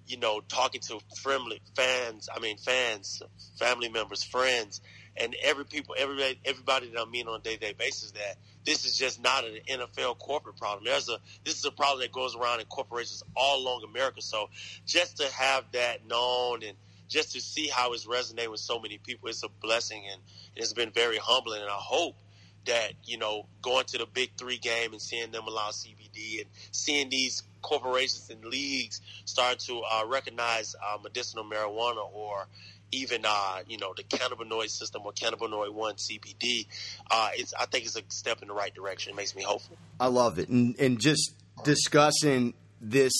you 0.07 0.17
know, 0.17 0.41
talking 0.47 0.81
to 0.81 0.99
friendly 1.21 1.61
fans, 1.75 2.29
I 2.33 2.39
mean 2.39 2.57
fans, 2.57 3.21
family 3.59 3.89
members, 3.89 4.23
friends, 4.23 4.81
and 5.17 5.35
every 5.43 5.65
people, 5.65 5.95
everybody, 5.97 6.39
everybody 6.45 6.91
that 6.91 6.99
I 6.99 7.05
meet 7.05 7.27
on 7.27 7.39
a 7.39 7.43
day 7.43 7.55
to 7.55 7.59
day 7.59 7.73
basis, 7.77 8.11
that 8.11 8.35
this 8.65 8.85
is 8.85 8.97
just 8.97 9.21
not 9.21 9.45
an 9.45 9.57
NFL 9.69 10.19
corporate 10.19 10.57
problem. 10.57 10.83
There's 10.85 11.09
a 11.09 11.17
this 11.43 11.57
is 11.57 11.65
a 11.65 11.71
problem 11.71 12.01
that 12.01 12.11
goes 12.11 12.35
around 12.35 12.59
in 12.59 12.65
corporations 12.67 13.23
all 13.35 13.61
along 13.61 13.83
America. 13.89 14.21
So 14.21 14.49
just 14.85 15.17
to 15.17 15.31
have 15.31 15.65
that 15.73 16.05
known 16.07 16.63
and 16.63 16.77
just 17.07 17.33
to 17.33 17.41
see 17.41 17.67
how 17.67 17.93
it's 17.93 18.07
resonating 18.07 18.51
with 18.51 18.59
so 18.59 18.79
many 18.79 18.97
people, 18.97 19.29
it's 19.29 19.43
a 19.43 19.49
blessing 19.61 20.03
and 20.11 20.21
it's 20.55 20.73
been 20.73 20.91
very 20.91 21.17
humbling. 21.17 21.61
And 21.61 21.69
I 21.69 21.77
hope 21.77 22.15
that 22.65 22.93
you 23.03 23.17
know 23.17 23.45
going 23.61 23.85
to 23.85 23.97
the 23.97 24.05
big 24.13 24.31
three 24.37 24.57
game 24.57 24.91
and 24.91 25.01
seeing 25.01 25.31
them 25.31 25.47
allow 25.47 25.69
CBD 25.69 26.41
and 26.41 26.49
seeing 26.71 27.09
these 27.09 27.43
corporations 27.61 28.29
and 28.29 28.43
leagues 28.45 29.01
start 29.25 29.59
to 29.59 29.81
uh, 29.91 30.03
recognize 30.07 30.75
uh, 30.75 30.97
medicinal 31.01 31.43
marijuana 31.43 32.07
or 32.13 32.47
even 32.91 33.23
uh, 33.25 33.59
you 33.67 33.77
know 33.77 33.93
the 33.95 34.03
cannabinoid 34.03 34.69
system 34.69 35.01
or 35.05 35.11
cannabinoid 35.11 35.73
one 35.73 35.95
CBD. 35.95 36.67
Uh, 37.09 37.29
it's 37.33 37.53
I 37.59 37.65
think 37.65 37.85
it's 37.85 37.97
a 37.97 38.03
step 38.09 38.41
in 38.41 38.47
the 38.47 38.53
right 38.53 38.73
direction. 38.73 39.13
It 39.13 39.15
makes 39.15 39.35
me 39.35 39.43
hopeful. 39.43 39.77
I 39.99 40.07
love 40.07 40.39
it, 40.39 40.49
and, 40.49 40.75
and 40.79 40.99
just 40.99 41.33
discussing 41.63 42.53
this 42.81 43.13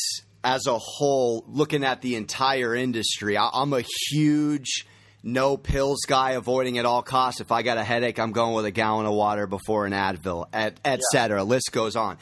as 0.44 0.68
a 0.68 0.78
whole, 0.78 1.44
looking 1.48 1.84
at 1.84 2.02
the 2.02 2.16
entire 2.16 2.76
industry. 2.76 3.36
I, 3.36 3.50
I'm 3.52 3.74
a 3.74 3.84
huge 4.12 4.86
no 5.26 5.58
pills 5.58 6.02
guy, 6.08 6.32
avoiding 6.32 6.78
at 6.78 6.86
all 6.86 7.02
costs. 7.02 7.42
If 7.42 7.52
I 7.52 7.64
got 7.64 7.78
a 7.78 7.84
headache, 7.84 8.20
I'm 8.20 8.32
going 8.32 8.54
with 8.54 8.66
a 8.66 8.72
gallon 8.72 9.08
of 9.08 9.14
water 9.14 9.48
before 9.48 9.86
an 9.86 9.92
Advil, 9.92 10.46
et, 10.54 10.80
et 10.86 11.00
yeah. 11.00 11.04
cetera. 11.12 11.44
List 11.44 11.72
goes 11.72 11.96
on. 11.96 12.18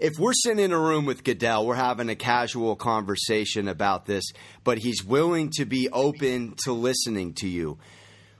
If 0.00 0.18
we're 0.18 0.32
sitting 0.32 0.64
in 0.64 0.72
a 0.72 0.78
room 0.78 1.06
with 1.06 1.24
Goodell, 1.24 1.64
we're 1.64 1.76
having 1.76 2.08
a 2.08 2.16
casual 2.16 2.76
conversation 2.76 3.68
about 3.68 4.06
this, 4.06 4.24
but 4.64 4.78
he's 4.78 5.04
willing 5.04 5.50
to 5.56 5.64
be 5.64 5.88
open 5.88 6.54
to 6.64 6.72
listening 6.72 7.34
to 7.34 7.48
you. 7.48 7.78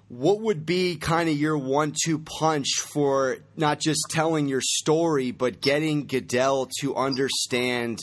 What 0.09 0.41
would 0.41 0.67
be 0.67 0.97
kind 0.97 1.29
of 1.29 1.37
your 1.37 1.59
one 1.59 1.95
two 2.05 2.19
punch 2.19 2.69
for 2.81 3.39
not 3.57 3.79
just 3.79 4.01
telling 4.11 4.49
your 4.49 4.63
story, 4.63 5.33
but 5.33 5.61
getting 5.61 6.07
Goodell 6.07 6.69
to 6.81 6.97
understand 6.97 7.99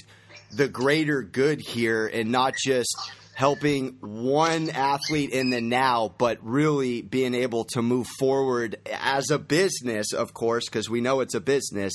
the 0.51 0.67
greater 0.67 1.23
good 1.23 1.59
here 1.59 2.07
and 2.07 2.31
not 2.31 2.53
just 2.63 2.95
helping 3.35 3.97
one 3.99 4.69
athlete 4.69 5.29
in 5.29 5.49
the 5.49 5.59
now, 5.59 6.15
but 6.17 6.39
really 6.41 7.01
being 7.01 7.35
able 7.35 7.65
to 7.65 7.81
move 7.81 8.07
forward 8.17 8.77
as 9.01 9.29
a 9.29 9.37
business, 9.37 10.13
of 10.13 10.33
course, 10.33 10.69
because 10.69 10.89
we 10.89 11.01
know 11.01 11.19
it's 11.19 11.35
a 11.35 11.41
business 11.41 11.93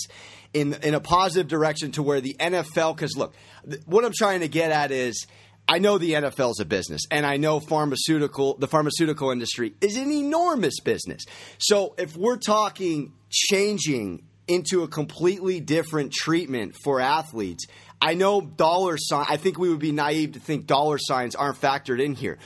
in 0.52 0.74
in 0.82 0.94
a 0.94 1.00
positive 1.00 1.48
direction 1.48 1.92
to 1.92 2.02
where 2.02 2.20
the 2.20 2.36
NFL. 2.38 2.94
Because 2.94 3.16
look, 3.16 3.34
th- 3.68 3.82
what 3.86 4.04
I'm 4.04 4.12
trying 4.16 4.40
to 4.40 4.48
get 4.48 4.70
at 4.70 4.92
is. 4.92 5.26
I 5.68 5.78
know 5.78 5.98
the 5.98 6.14
NFL 6.14 6.52
is 6.52 6.58
a 6.58 6.64
business, 6.64 7.02
and 7.12 7.24
I 7.24 7.36
know 7.36 7.60
pharmaceutical 7.60 8.54
the 8.54 8.66
pharmaceutical 8.66 9.30
industry 9.30 9.74
is 9.80 9.96
an 9.96 10.10
enormous 10.10 10.80
business. 10.80 11.22
So 11.58 11.94
if 11.96 12.16
we're 12.16 12.38
talking 12.38 13.12
changing 13.28 14.24
into 14.50 14.82
a 14.82 14.88
completely 14.88 15.60
different 15.60 16.12
treatment 16.12 16.74
for 16.82 17.00
athletes, 17.00 17.66
I 18.00 18.14
know 18.14 18.40
dollar 18.40 18.96
sign. 18.98 19.26
I 19.28 19.36
think 19.36 19.58
we 19.58 19.68
would 19.68 19.78
be 19.78 19.92
naive 19.92 20.32
to 20.32 20.40
think 20.40 20.66
dollar 20.66 20.98
signs 20.98 21.34
aren't 21.34 21.60
factored 21.60 22.02
in 22.02 22.14
here. 22.14 22.38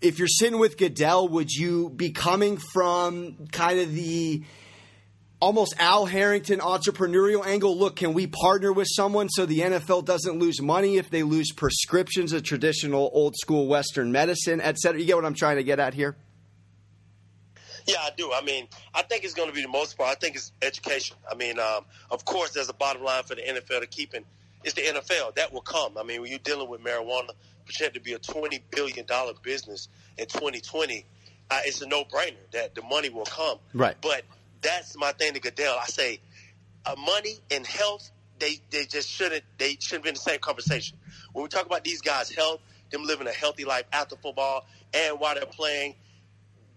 If 0.00 0.18
you're 0.18 0.28
sitting 0.28 0.58
with 0.58 0.76
Goodell, 0.76 1.28
would 1.28 1.50
you 1.50 1.90
be 1.90 2.10
coming 2.10 2.58
from 2.58 3.46
kind 3.52 3.78
of 3.78 3.94
the 3.94 4.44
almost 5.40 5.74
Al 5.78 6.06
Harrington 6.06 6.60
entrepreneurial 6.60 7.44
angle. 7.44 7.76
Look, 7.76 7.96
can 7.96 8.14
we 8.14 8.26
partner 8.26 8.72
with 8.72 8.88
someone 8.90 9.28
so 9.28 9.44
the 9.44 9.60
NFL 9.60 10.06
doesn't 10.06 10.38
lose 10.38 10.62
money 10.62 10.96
if 10.96 11.10
they 11.10 11.22
lose 11.22 11.52
prescriptions 11.52 12.32
of 12.32 12.44
traditional 12.44 13.10
old 13.12 13.34
school 13.36 13.66
Western 13.66 14.10
medicine, 14.10 14.62
et 14.62 14.78
cetera? 14.78 14.98
You 14.98 15.06
get 15.06 15.16
what 15.16 15.26
I'm 15.26 15.34
trying 15.34 15.56
to 15.56 15.64
get 15.64 15.78
at 15.78 15.92
here? 15.92 16.16
Yeah, 17.86 17.98
I 18.00 18.10
do. 18.16 18.32
I 18.32 18.42
mean, 18.42 18.66
I 18.94 19.02
think 19.02 19.24
it's 19.24 19.34
going 19.34 19.48
to 19.48 19.54
be 19.54 19.62
the 19.62 19.68
most 19.68 19.98
part. 19.98 20.10
I 20.10 20.14
think 20.14 20.36
it's 20.36 20.52
education. 20.62 21.16
I 21.30 21.34
mean, 21.34 21.58
um, 21.58 21.84
of 22.10 22.24
course, 22.24 22.50
there's 22.50 22.68
a 22.68 22.74
bottom 22.74 23.02
line 23.02 23.22
for 23.24 23.34
the 23.34 23.42
NFL 23.42 23.80
to 23.80 23.86
keep, 23.86 24.14
and 24.14 24.24
it's 24.62 24.74
the 24.74 24.82
NFL 24.82 25.34
that 25.34 25.52
will 25.52 25.60
come. 25.60 25.98
I 25.98 26.02
mean, 26.02 26.22
when 26.22 26.30
you're 26.30 26.38
dealing 26.38 26.68
with 26.68 26.82
marijuana, 26.82 27.30
projected 27.66 27.94
to 27.94 28.00
be 28.00 28.14
a 28.14 28.18
twenty 28.18 28.62
billion 28.70 29.06
dollar 29.06 29.32
business 29.42 29.88
in 30.16 30.26
2020, 30.26 31.04
uh, 31.50 31.60
it's 31.64 31.82
a 31.82 31.86
no 31.88 32.04
brainer 32.04 32.36
that 32.52 32.74
the 32.74 32.82
money 32.82 33.10
will 33.10 33.24
come. 33.24 33.58
Right. 33.74 33.96
But 34.00 34.22
that's 34.62 34.96
my 34.96 35.12
thing 35.12 35.34
to 35.34 35.40
Goodell. 35.40 35.76
I 35.80 35.86
say, 35.86 36.20
uh, 36.86 36.94
money 36.96 37.34
and 37.50 37.66
health, 37.66 38.10
they 38.38 38.60
they 38.70 38.86
just 38.86 39.10
shouldn't 39.10 39.44
they 39.58 39.76
shouldn't 39.78 40.04
be 40.04 40.08
in 40.08 40.14
the 40.14 40.20
same 40.20 40.38
conversation. 40.40 40.96
When 41.32 41.42
we 41.42 41.48
talk 41.48 41.66
about 41.66 41.84
these 41.84 42.00
guys' 42.00 42.30
health, 42.30 42.60
them 42.90 43.04
living 43.04 43.26
a 43.26 43.32
healthy 43.32 43.64
life 43.64 43.84
after 43.92 44.16
football 44.16 44.66
and 44.94 45.18
while 45.18 45.34
they're 45.34 45.46
playing, 45.46 45.94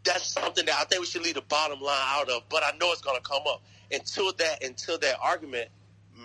that's 0.03 0.25
something 0.25 0.65
that 0.65 0.75
I 0.75 0.83
think 0.85 1.01
we 1.01 1.07
should 1.07 1.23
leave 1.23 1.35
the 1.35 1.41
bottom 1.41 1.81
line 1.81 2.05
out 2.05 2.29
of. 2.29 2.43
But 2.49 2.63
I 2.63 2.71
know 2.77 2.91
it's 2.91 3.01
going 3.01 3.17
to 3.17 3.27
come 3.27 3.43
up 3.47 3.61
until 3.91 4.31
that 4.33 4.63
until 4.63 4.97
that 4.99 5.17
argument. 5.21 5.69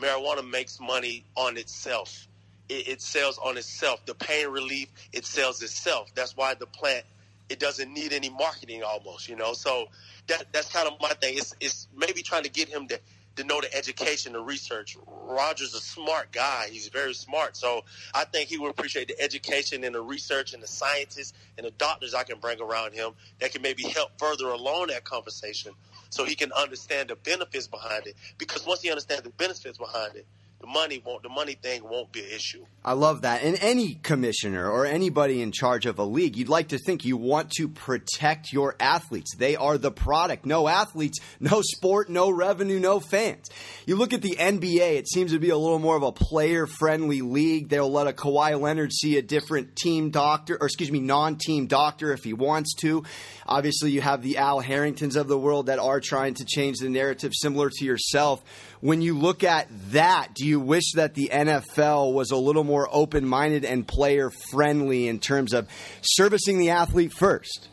Marijuana 0.00 0.48
makes 0.48 0.80
money 0.80 1.24
on 1.36 1.58
itself. 1.58 2.26
It, 2.68 2.88
it 2.88 3.02
sells 3.02 3.38
on 3.38 3.58
itself. 3.58 4.04
The 4.06 4.14
pain 4.14 4.48
relief, 4.48 4.88
it 5.12 5.26
sells 5.26 5.62
itself. 5.62 6.10
That's 6.14 6.34
why 6.36 6.54
the 6.54 6.66
plant 6.66 7.04
it 7.48 7.58
doesn't 7.58 7.92
need 7.92 8.14
any 8.14 8.30
marketing 8.30 8.82
almost, 8.82 9.28
you 9.28 9.36
know. 9.36 9.52
So 9.52 9.86
that 10.28 10.46
that's 10.52 10.72
kind 10.72 10.88
of 10.88 10.94
my 11.00 11.10
thing. 11.20 11.36
It's 11.36 11.54
it's 11.60 11.88
maybe 11.94 12.22
trying 12.22 12.44
to 12.44 12.50
get 12.50 12.68
him 12.68 12.88
to 12.88 12.98
to 13.36 13.44
know 13.44 13.60
the 13.60 13.74
education, 13.74 14.32
the 14.32 14.40
research. 14.40 14.96
Roger's 15.06 15.74
a 15.74 15.80
smart 15.80 16.32
guy. 16.32 16.66
He's 16.70 16.88
very 16.88 17.14
smart. 17.14 17.56
So 17.56 17.84
I 18.14 18.24
think 18.24 18.48
he 18.48 18.58
would 18.58 18.70
appreciate 18.70 19.08
the 19.08 19.20
education 19.20 19.84
and 19.84 19.94
the 19.94 20.02
research 20.02 20.54
and 20.54 20.62
the 20.62 20.66
scientists 20.66 21.32
and 21.56 21.66
the 21.66 21.70
doctors 21.72 22.14
I 22.14 22.24
can 22.24 22.38
bring 22.38 22.60
around 22.60 22.94
him 22.94 23.12
that 23.40 23.52
can 23.52 23.62
maybe 23.62 23.84
help 23.84 24.10
further 24.18 24.48
along 24.48 24.88
that 24.88 25.04
conversation 25.04 25.72
so 26.10 26.24
he 26.24 26.34
can 26.34 26.52
understand 26.52 27.08
the 27.08 27.16
benefits 27.16 27.66
behind 27.66 28.06
it. 28.06 28.16
Because 28.38 28.66
once 28.66 28.82
he 28.82 28.90
understands 28.90 29.22
the 29.22 29.30
benefits 29.30 29.78
behind 29.78 30.16
it, 30.16 30.26
the 30.62 30.68
money 30.68 31.02
won't 31.04 31.24
the 31.24 31.28
money 31.28 31.54
thing 31.54 31.82
won't 31.82 32.12
be 32.12 32.20
an 32.20 32.30
issue. 32.30 32.64
I 32.84 32.92
love 32.92 33.22
that. 33.22 33.42
And 33.42 33.58
any 33.60 33.94
commissioner 33.94 34.70
or 34.70 34.86
anybody 34.86 35.42
in 35.42 35.50
charge 35.50 35.86
of 35.86 35.98
a 35.98 36.04
league, 36.04 36.36
you'd 36.36 36.48
like 36.48 36.68
to 36.68 36.78
think 36.78 37.04
you 37.04 37.16
want 37.16 37.50
to 37.58 37.68
protect 37.68 38.52
your 38.52 38.76
athletes. 38.78 39.34
They 39.36 39.56
are 39.56 39.76
the 39.76 39.90
product. 39.90 40.46
No 40.46 40.68
athletes, 40.68 41.18
no 41.40 41.62
sport, 41.62 42.08
no 42.08 42.30
revenue, 42.30 42.78
no 42.78 43.00
fans. 43.00 43.50
You 43.86 43.96
look 43.96 44.12
at 44.12 44.22
the 44.22 44.36
NBA, 44.36 44.96
it 44.98 45.08
seems 45.08 45.32
to 45.32 45.40
be 45.40 45.50
a 45.50 45.56
little 45.56 45.80
more 45.80 45.96
of 45.96 46.04
a 46.04 46.12
player 46.12 46.66
friendly 46.66 47.22
league. 47.22 47.68
They'll 47.68 47.90
let 47.90 48.06
a 48.06 48.12
Kawhi 48.12 48.58
Leonard 48.60 48.92
see 48.92 49.18
a 49.18 49.22
different 49.22 49.74
team 49.74 50.10
doctor, 50.10 50.56
or 50.60 50.66
excuse 50.66 50.92
me, 50.92 51.00
non 51.00 51.36
team 51.36 51.66
doctor 51.66 52.12
if 52.12 52.22
he 52.22 52.32
wants 52.32 52.74
to. 52.82 53.02
Obviously, 53.46 53.90
you 53.90 54.00
have 54.00 54.22
the 54.22 54.38
Al 54.38 54.60
Harringtons 54.60 55.16
of 55.16 55.26
the 55.26 55.38
world 55.38 55.66
that 55.66 55.80
are 55.80 56.00
trying 56.00 56.34
to 56.34 56.44
change 56.44 56.78
the 56.78 56.88
narrative 56.88 57.32
similar 57.34 57.68
to 57.68 57.84
yourself. 57.84 58.42
When 58.80 59.00
you 59.00 59.16
look 59.16 59.44
at 59.44 59.68
that, 59.92 60.34
do 60.34 60.44
you 60.44 60.51
wish 60.60 60.92
that 60.94 61.14
the 61.14 61.30
NFL 61.32 62.12
was 62.12 62.30
a 62.30 62.36
little 62.36 62.64
more 62.64 62.88
open 62.90 63.26
minded 63.26 63.64
and 63.64 63.86
player 63.86 64.30
friendly 64.50 65.08
in 65.08 65.18
terms 65.18 65.52
of 65.52 65.68
servicing 66.02 66.58
the 66.58 66.70
athlete 66.70 67.12
first? 67.12 67.68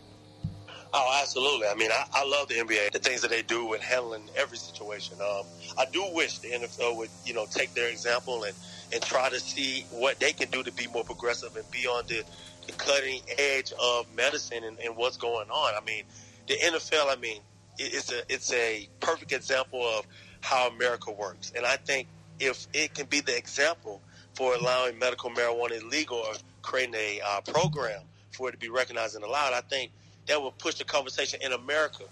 Oh, 0.91 1.19
absolutely. 1.21 1.67
I 1.67 1.75
mean, 1.75 1.91
I, 1.91 2.05
I 2.13 2.25
love 2.27 2.47
the 2.47 2.55
NBA, 2.55 2.91
the 2.91 2.99
things 2.99 3.21
that 3.21 3.29
they 3.29 3.43
do 3.43 3.65
with 3.65 3.81
handling 3.81 4.23
every 4.35 4.57
situation. 4.57 5.17
Um, 5.21 5.45
I 5.77 5.85
do 5.91 6.03
wish 6.13 6.39
the 6.39 6.49
NFL 6.49 6.97
would, 6.97 7.09
you 7.25 7.33
know, 7.33 7.45
take 7.45 7.73
their 7.75 7.89
example 7.89 8.43
and, 8.43 8.55
and 8.91 9.01
try 9.03 9.29
to 9.29 9.39
see 9.39 9.85
what 9.91 10.19
they 10.19 10.33
can 10.33 10.49
do 10.49 10.63
to 10.63 10.71
be 10.71 10.87
more 10.87 11.03
progressive 11.03 11.55
and 11.55 11.69
be 11.69 11.85
on 11.85 12.07
the, 12.07 12.23
the 12.65 12.71
cutting 12.73 13.21
edge 13.37 13.71
of 13.79 14.07
medicine 14.15 14.63
and, 14.63 14.79
and 14.79 14.95
what's 14.95 15.17
going 15.17 15.49
on. 15.51 15.73
I 15.79 15.85
mean, 15.85 16.05
the 16.47 16.55
NFL, 16.55 17.15
I 17.15 17.19
mean, 17.19 17.41
it, 17.77 17.93
it's 17.93 18.11
a 18.11 18.21
it's 18.27 18.51
a 18.53 18.89
perfect 18.99 19.31
example 19.31 19.81
of 19.81 20.05
how 20.41 20.69
America 20.69 21.11
works, 21.11 21.53
and 21.55 21.65
I 21.65 21.77
think 21.77 22.07
if 22.39 22.67
it 22.73 22.93
can 22.93 23.05
be 23.07 23.21
the 23.21 23.37
example 23.37 24.01
for 24.35 24.53
allowing 24.55 24.97
medical 24.97 25.29
marijuana 25.29 25.81
illegal 25.81 26.17
or 26.17 26.33
creating 26.61 26.95
a 26.95 27.21
uh, 27.25 27.41
program 27.41 28.01
for 28.31 28.49
it 28.49 28.53
to 28.53 28.57
be 28.57 28.69
recognized 28.69 29.15
and 29.15 29.23
allowed, 29.23 29.53
I 29.53 29.61
think 29.61 29.91
that 30.27 30.41
would 30.41 30.57
push 30.57 30.75
the 30.75 30.83
conversation 30.83 31.41
in 31.41 31.51
America 31.51 32.03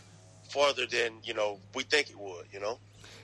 farther 0.50 0.86
than 0.86 1.13
you 1.24 1.34
know 1.34 1.60
we 1.74 1.84
think 1.84 2.10
it 2.10 2.19
would. 2.19 2.46
You 2.51 2.60
know. 2.60 2.79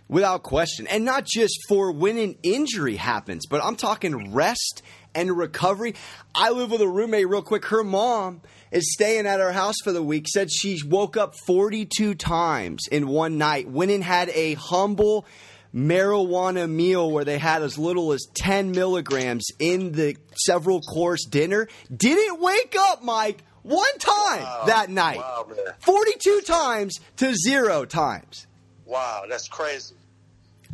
Without 0.10 0.44
question. 0.44 0.86
And 0.88 1.06
not 1.06 1.26
just 1.26 1.58
for 1.68 1.92
when 1.92 2.18
an 2.18 2.36
injury 2.44 2.98
happens, 2.98 3.46
but 3.50 3.64
I'm 3.64 3.76
talking 3.76 4.34
rest 4.34 4.82
and 5.16 5.36
recovery. 5.36 5.96
I 6.36 6.52
live 6.52 6.72
with 6.72 6.82
a 6.82 6.88
roommate 6.88 7.28
real 7.28 7.42
quick. 7.42 7.66
Her 7.66 7.84
mom 7.84 8.42
is 8.72 8.92
staying 8.94 9.26
at 9.26 9.40
our 9.40 9.54
house 9.54 9.76
for 9.84 9.92
the 9.92 10.04
week. 10.04 10.28
Said 10.28 10.52
she 10.52 10.80
woke 10.86 11.16
up 11.16 11.36
42 11.48 12.16
times 12.16 12.88
in 12.92 13.08
one 13.08 13.38
night. 13.38 13.70
Went 13.70 13.92
and 13.92 14.04
had 14.04 14.30
a 14.30 14.56
humble 14.56 15.26
marijuana 15.74 16.70
meal 16.70 17.10
where 17.12 17.26
they 17.26 17.38
had 17.38 17.62
as 17.64 17.78
little 17.78 18.14
as 18.14 18.26
10 18.36 18.72
milligrams 18.72 19.46
in 19.60 19.92
the 19.94 20.16
several 20.36 20.82
course 20.82 21.26
dinner. 21.26 21.68
Didn't 21.96 22.40
wake 22.42 22.76
up, 22.78 23.04
Mike, 23.04 23.44
one 23.64 23.98
time 24.00 24.44
Wow. 24.44 24.64
that 24.68 24.90
night. 24.90 25.18
Wow, 25.18 25.48
man. 25.50 25.66
42 25.80 26.42
times 26.42 27.00
to 27.18 27.34
zero 27.36 27.86
times. 27.86 28.46
Wow, 28.86 29.24
that's 29.30 29.48
crazy. 29.48 29.96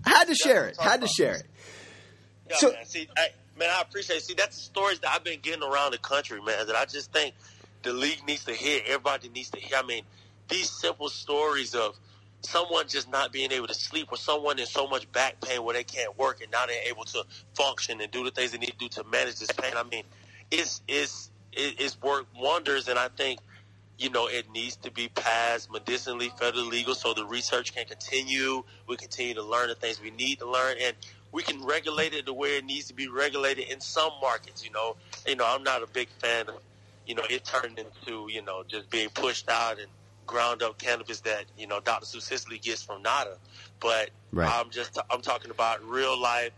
Had 0.05 0.25
to 0.25 0.35
share 0.35 0.67
it. 0.67 0.77
Had 0.79 1.01
to 1.01 1.07
share 1.07 1.35
it. 1.35 1.43
Yeah, 2.49 2.55
So- 2.57 2.71
man. 2.71 2.85
See, 2.85 3.07
I, 3.17 3.29
man, 3.57 3.69
I 3.69 3.81
appreciate. 3.81 4.21
See, 4.23 4.33
that's 4.33 4.55
the 4.57 4.63
stories 4.63 4.99
that 4.99 5.11
I've 5.13 5.23
been 5.23 5.39
getting 5.41 5.63
around 5.63 5.91
the 5.91 5.97
country, 5.99 6.41
man. 6.41 6.65
That 6.67 6.75
I 6.75 6.85
just 6.85 7.11
think 7.13 7.35
the 7.83 7.93
league 7.93 8.25
needs 8.25 8.45
to 8.45 8.53
hear. 8.53 8.81
Everybody 8.85 9.29
needs 9.29 9.49
to 9.51 9.59
hear. 9.59 9.77
I 9.77 9.83
mean, 9.83 10.03
these 10.49 10.69
simple 10.81 11.09
stories 11.09 11.75
of 11.75 11.95
someone 12.41 12.87
just 12.87 13.09
not 13.09 13.31
being 13.31 13.51
able 13.51 13.67
to 13.67 13.73
sleep, 13.73 14.07
or 14.11 14.17
someone 14.17 14.59
in 14.59 14.65
so 14.65 14.87
much 14.87 15.11
back 15.11 15.39
pain 15.41 15.63
where 15.63 15.73
they 15.73 15.83
can't 15.83 16.17
work, 16.17 16.41
and 16.41 16.51
now 16.51 16.65
they're 16.65 16.89
able 16.89 17.05
to 17.05 17.23
function 17.55 18.01
and 18.01 18.11
do 18.11 18.23
the 18.23 18.31
things 18.31 18.51
they 18.51 18.57
need 18.57 18.71
to 18.71 18.77
do 18.77 18.89
to 18.89 19.03
manage 19.05 19.39
this 19.39 19.51
pain. 19.51 19.73
I 19.75 19.83
mean, 19.83 20.03
it's 20.51 20.81
it's 20.87 21.31
it's 21.53 22.01
worked 22.01 22.35
wonders, 22.35 22.87
and 22.87 22.99
I 22.99 23.09
think 23.09 23.39
you 23.99 24.09
know, 24.09 24.27
it 24.27 24.49
needs 24.51 24.77
to 24.77 24.91
be 24.91 25.09
passed 25.09 25.71
medicinally, 25.71 26.29
federally 26.29 26.69
legal, 26.69 26.95
so 26.95 27.13
the 27.13 27.25
research 27.25 27.75
can 27.75 27.85
continue. 27.85 28.63
We 28.87 28.95
continue 28.95 29.33
to 29.35 29.43
learn 29.43 29.67
the 29.67 29.75
things 29.75 30.01
we 30.01 30.09
need 30.09 30.39
to 30.39 30.49
learn, 30.49 30.77
and 30.81 30.95
we 31.33 31.43
can 31.43 31.63
regulate 31.65 32.13
it 32.13 32.25
the 32.25 32.33
way 32.33 32.57
it 32.57 32.65
needs 32.65 32.87
to 32.87 32.93
be 32.93 33.09
regulated 33.09 33.67
in 33.67 33.81
some 33.81 34.11
markets. 34.21 34.63
You 34.63 34.71
know, 34.71 34.95
you 35.27 35.35
know, 35.35 35.45
I'm 35.45 35.63
not 35.63 35.83
a 35.83 35.87
big 35.87 36.07
fan 36.19 36.47
of, 36.47 36.61
you 37.05 37.13
know, 37.13 37.23
it 37.29 37.43
turned 37.43 37.77
into, 37.77 38.29
you 38.31 38.41
know, 38.41 38.63
just 38.67 38.89
being 38.89 39.09
pushed 39.09 39.49
out 39.49 39.79
and 39.79 39.89
ground 40.29 40.61
up 40.61 40.77
cannabis 40.77 41.21
that 41.21 41.45
you 41.57 41.67
know 41.67 41.79
Dr. 41.79 42.05
Sue 42.05 42.19
Sisley 42.19 42.59
gets 42.59 42.83
from 42.83 43.03
NIDA. 43.03 43.37
But 43.79 44.11
Right. 44.31 44.49
I'm 44.51 44.69
just 44.69 44.97
I'm 45.09 45.21
talking 45.21 45.49
about 45.49 45.83
real 45.83 46.19
life 46.19 46.51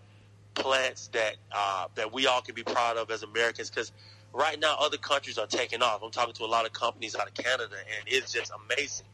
plants 0.55 1.07
that 1.13 1.37
uh, 1.51 1.85
that 1.95 2.13
we 2.13 2.27
all 2.27 2.41
can 2.41 2.53
be 2.53 2.63
proud 2.63 2.97
of 2.97 3.09
as 3.09 3.23
Americans 3.23 3.69
because 3.69 3.93
right 4.33 4.59
now 4.59 4.75
other 4.79 4.97
countries 4.97 5.37
are 5.37 5.47
taking 5.47 5.81
off. 5.81 6.03
I'm 6.03 6.11
talking 6.11 6.33
to 6.33 6.43
a 6.43 6.51
lot 6.51 6.65
of 6.65 6.73
companies 6.73 7.15
out 7.15 7.27
of 7.27 7.33
Canada, 7.33 7.75
and 7.75 8.07
it's 8.07 8.33
just 8.33 8.51
amazing 8.65 9.05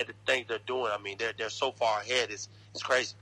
at 0.00 0.06
the 0.06 0.14
things 0.26 0.46
they're 0.48 0.58
doing. 0.66 0.90
I 0.92 1.00
mean, 1.02 1.16
they're 1.18 1.34
they're 1.36 1.50
so 1.50 1.72
far 1.72 2.00
ahead. 2.00 2.30
It's 2.30 2.48
it's 2.72 2.82
crazy. 2.82 3.14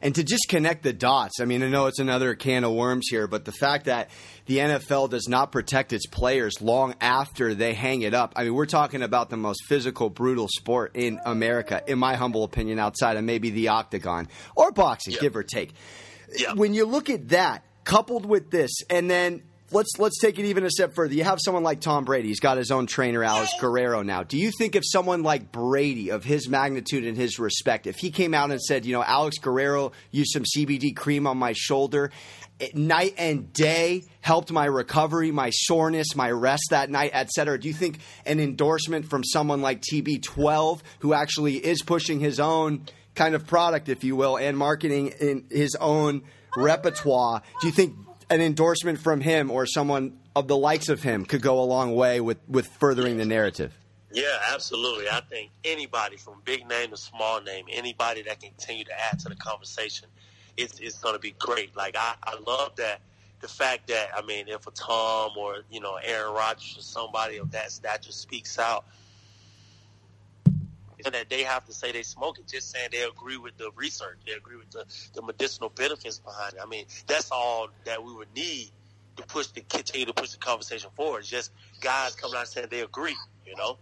And 0.00 0.14
to 0.14 0.22
just 0.22 0.48
connect 0.48 0.84
the 0.84 0.92
dots, 0.92 1.40
I 1.40 1.44
mean, 1.44 1.62
I 1.62 1.68
know 1.68 1.86
it's 1.86 1.98
another 1.98 2.34
can 2.36 2.62
of 2.62 2.72
worms 2.72 3.08
here, 3.10 3.26
but 3.26 3.44
the 3.44 3.52
fact 3.52 3.86
that 3.86 4.10
the 4.46 4.58
NFL 4.58 5.10
does 5.10 5.28
not 5.28 5.50
protect 5.50 5.92
its 5.92 6.06
players 6.06 6.60
long 6.62 6.94
after 7.00 7.52
they 7.54 7.74
hang 7.74 8.02
it 8.02 8.14
up. 8.14 8.32
I 8.36 8.44
mean, 8.44 8.54
we're 8.54 8.66
talking 8.66 9.02
about 9.02 9.28
the 9.28 9.36
most 9.36 9.64
physical, 9.66 10.08
brutal 10.08 10.46
sport 10.48 10.92
in 10.94 11.18
America, 11.24 11.82
in 11.86 11.98
my 11.98 12.14
humble 12.14 12.44
opinion, 12.44 12.78
outside 12.78 13.16
of 13.16 13.24
maybe 13.24 13.50
the 13.50 13.68
octagon 13.68 14.28
or 14.54 14.70
boxing, 14.70 15.14
Yeah. 15.14 15.20
give 15.20 15.36
or 15.36 15.42
take. 15.42 15.72
Yeah. 16.36 16.52
When 16.52 16.74
you 16.74 16.84
look 16.84 17.10
at 17.10 17.30
that, 17.30 17.64
coupled 17.84 18.24
with 18.26 18.50
this, 18.50 18.70
and 18.90 19.10
then 19.10 19.42
let's 19.70 19.98
let's 19.98 20.18
take 20.18 20.38
it 20.38 20.46
even 20.46 20.64
a 20.64 20.70
step 20.70 20.94
further. 20.94 21.14
You 21.14 21.24
have 21.24 21.38
someone 21.42 21.62
like 21.62 21.80
Tom 21.80 22.04
Brady. 22.04 22.28
He's 22.28 22.40
got 22.40 22.56
his 22.56 22.70
own 22.70 22.86
trainer, 22.86 23.22
Alex 23.22 23.52
Guerrero. 23.60 24.02
Now, 24.02 24.22
do 24.22 24.38
you 24.38 24.50
think 24.50 24.74
if 24.74 24.84
someone 24.86 25.22
like 25.22 25.52
Brady, 25.52 26.10
of 26.10 26.24
his 26.24 26.48
magnitude 26.48 27.04
and 27.04 27.16
his 27.16 27.38
respect, 27.38 27.86
if 27.86 27.96
he 27.96 28.10
came 28.10 28.34
out 28.34 28.50
and 28.50 28.60
said, 28.60 28.84
you 28.84 28.92
know, 28.92 29.02
Alex 29.02 29.38
Guerrero 29.38 29.92
used 30.10 30.32
some 30.32 30.44
CBD 30.44 30.94
cream 30.96 31.26
on 31.26 31.36
my 31.36 31.52
shoulder, 31.54 32.10
it, 32.58 32.74
night 32.74 33.14
and 33.18 33.52
day 33.52 34.04
helped 34.20 34.50
my 34.50 34.64
recovery, 34.64 35.30
my 35.30 35.50
soreness, 35.50 36.16
my 36.16 36.30
rest 36.30 36.68
that 36.70 36.90
night, 36.90 37.10
etc. 37.14 37.58
Do 37.58 37.68
you 37.68 37.74
think 37.74 38.00
an 38.26 38.40
endorsement 38.40 39.06
from 39.06 39.24
someone 39.24 39.62
like 39.62 39.82
TB12, 39.82 40.80
who 41.00 41.12
actually 41.12 41.56
is 41.56 41.82
pushing 41.82 42.20
his 42.20 42.40
own 42.40 42.86
kind 43.14 43.34
of 43.34 43.46
product, 43.46 43.88
if 43.88 44.04
you 44.04 44.16
will, 44.16 44.36
and 44.36 44.56
marketing 44.56 45.08
in 45.20 45.44
his 45.50 45.74
own 45.80 46.22
repertoire, 46.56 47.42
do 47.60 47.66
you 47.66 47.72
think 47.72 47.94
an 48.30 48.40
endorsement 48.40 48.98
from 48.98 49.20
him 49.20 49.50
or 49.50 49.66
someone 49.66 50.18
of 50.36 50.48
the 50.48 50.56
likes 50.56 50.88
of 50.88 51.02
him 51.02 51.24
could 51.24 51.42
go 51.42 51.60
a 51.60 51.64
long 51.64 51.94
way 51.94 52.20
with, 52.20 52.38
with 52.48 52.66
furthering 52.66 53.16
the 53.16 53.24
narrative. 53.24 53.76
Yeah, 54.12 54.24
absolutely. 54.52 55.08
I 55.08 55.20
think 55.20 55.50
anybody 55.64 56.16
from 56.16 56.40
big 56.44 56.66
name 56.66 56.90
to 56.90 56.96
small 56.96 57.40
name, 57.42 57.66
anybody 57.70 58.22
that 58.22 58.40
can 58.40 58.50
continue 58.50 58.84
to 58.84 58.92
add 59.00 59.18
to 59.20 59.28
the 59.28 59.36
conversation, 59.36 60.08
it's, 60.56 60.78
it's 60.80 60.98
going 60.98 61.14
to 61.14 61.20
be 61.20 61.34
great. 61.38 61.76
Like, 61.76 61.96
I, 61.96 62.14
I 62.22 62.38
love 62.46 62.76
that 62.76 63.00
the 63.40 63.48
fact 63.48 63.88
that, 63.88 64.10
I 64.16 64.22
mean, 64.22 64.48
if 64.48 64.66
a 64.66 64.70
Tom 64.72 65.32
or, 65.36 65.58
you 65.70 65.80
know, 65.80 65.98
Aaron 66.02 66.34
Rodgers 66.34 66.76
or 66.78 66.82
somebody 66.82 67.36
of 67.36 67.50
that 67.52 67.70
stature 67.70 68.12
speaks 68.12 68.58
out, 68.58 68.84
and 71.04 71.14
that 71.14 71.28
they 71.28 71.42
have 71.42 71.64
to 71.66 71.72
say 71.72 71.92
they 71.92 72.02
smoke 72.02 72.38
it, 72.38 72.48
just 72.48 72.70
saying 72.70 72.88
they 72.92 73.02
agree 73.02 73.36
with 73.36 73.56
the 73.56 73.70
research, 73.76 74.18
they 74.26 74.32
agree 74.32 74.56
with 74.56 74.70
the, 74.70 74.84
the 75.14 75.22
medicinal 75.22 75.68
benefits 75.68 76.18
behind 76.18 76.54
it. 76.54 76.60
I 76.62 76.66
mean, 76.66 76.86
that's 77.06 77.30
all 77.30 77.68
that 77.84 78.02
we 78.02 78.12
would 78.12 78.34
need 78.34 78.70
to 79.16 79.22
push 79.24 79.48
the 79.48 79.60
continue 79.60 80.06
to 80.06 80.12
push 80.12 80.30
the 80.30 80.38
conversation 80.38 80.90
forward. 80.96 81.20
It's 81.20 81.28
just 81.28 81.52
guys 81.80 82.14
coming 82.14 82.36
out 82.36 82.40
and 82.40 82.48
saying 82.48 82.66
they 82.70 82.80
agree, 82.80 83.16
you 83.46 83.56
know. 83.56 83.78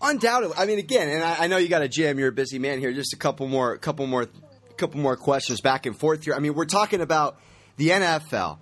Undoubtedly, 0.00 0.56
I 0.56 0.66
mean, 0.66 0.78
again, 0.78 1.08
and 1.08 1.22
I, 1.22 1.44
I 1.44 1.46
know 1.46 1.56
you 1.58 1.68
got 1.68 1.82
a 1.82 1.88
jam. 1.88 2.18
You're 2.18 2.28
a 2.28 2.32
busy 2.32 2.58
man 2.58 2.80
here. 2.80 2.92
Just 2.92 3.12
a 3.12 3.16
couple 3.16 3.46
more, 3.46 3.76
couple 3.78 4.06
more, 4.06 4.28
couple 4.76 5.00
more 5.00 5.16
questions 5.16 5.60
back 5.60 5.86
and 5.86 5.98
forth 5.98 6.24
here. 6.24 6.34
I 6.34 6.38
mean, 6.38 6.54
we're 6.54 6.64
talking 6.64 7.00
about 7.00 7.38
the 7.76 7.90
NFL. 7.90 8.58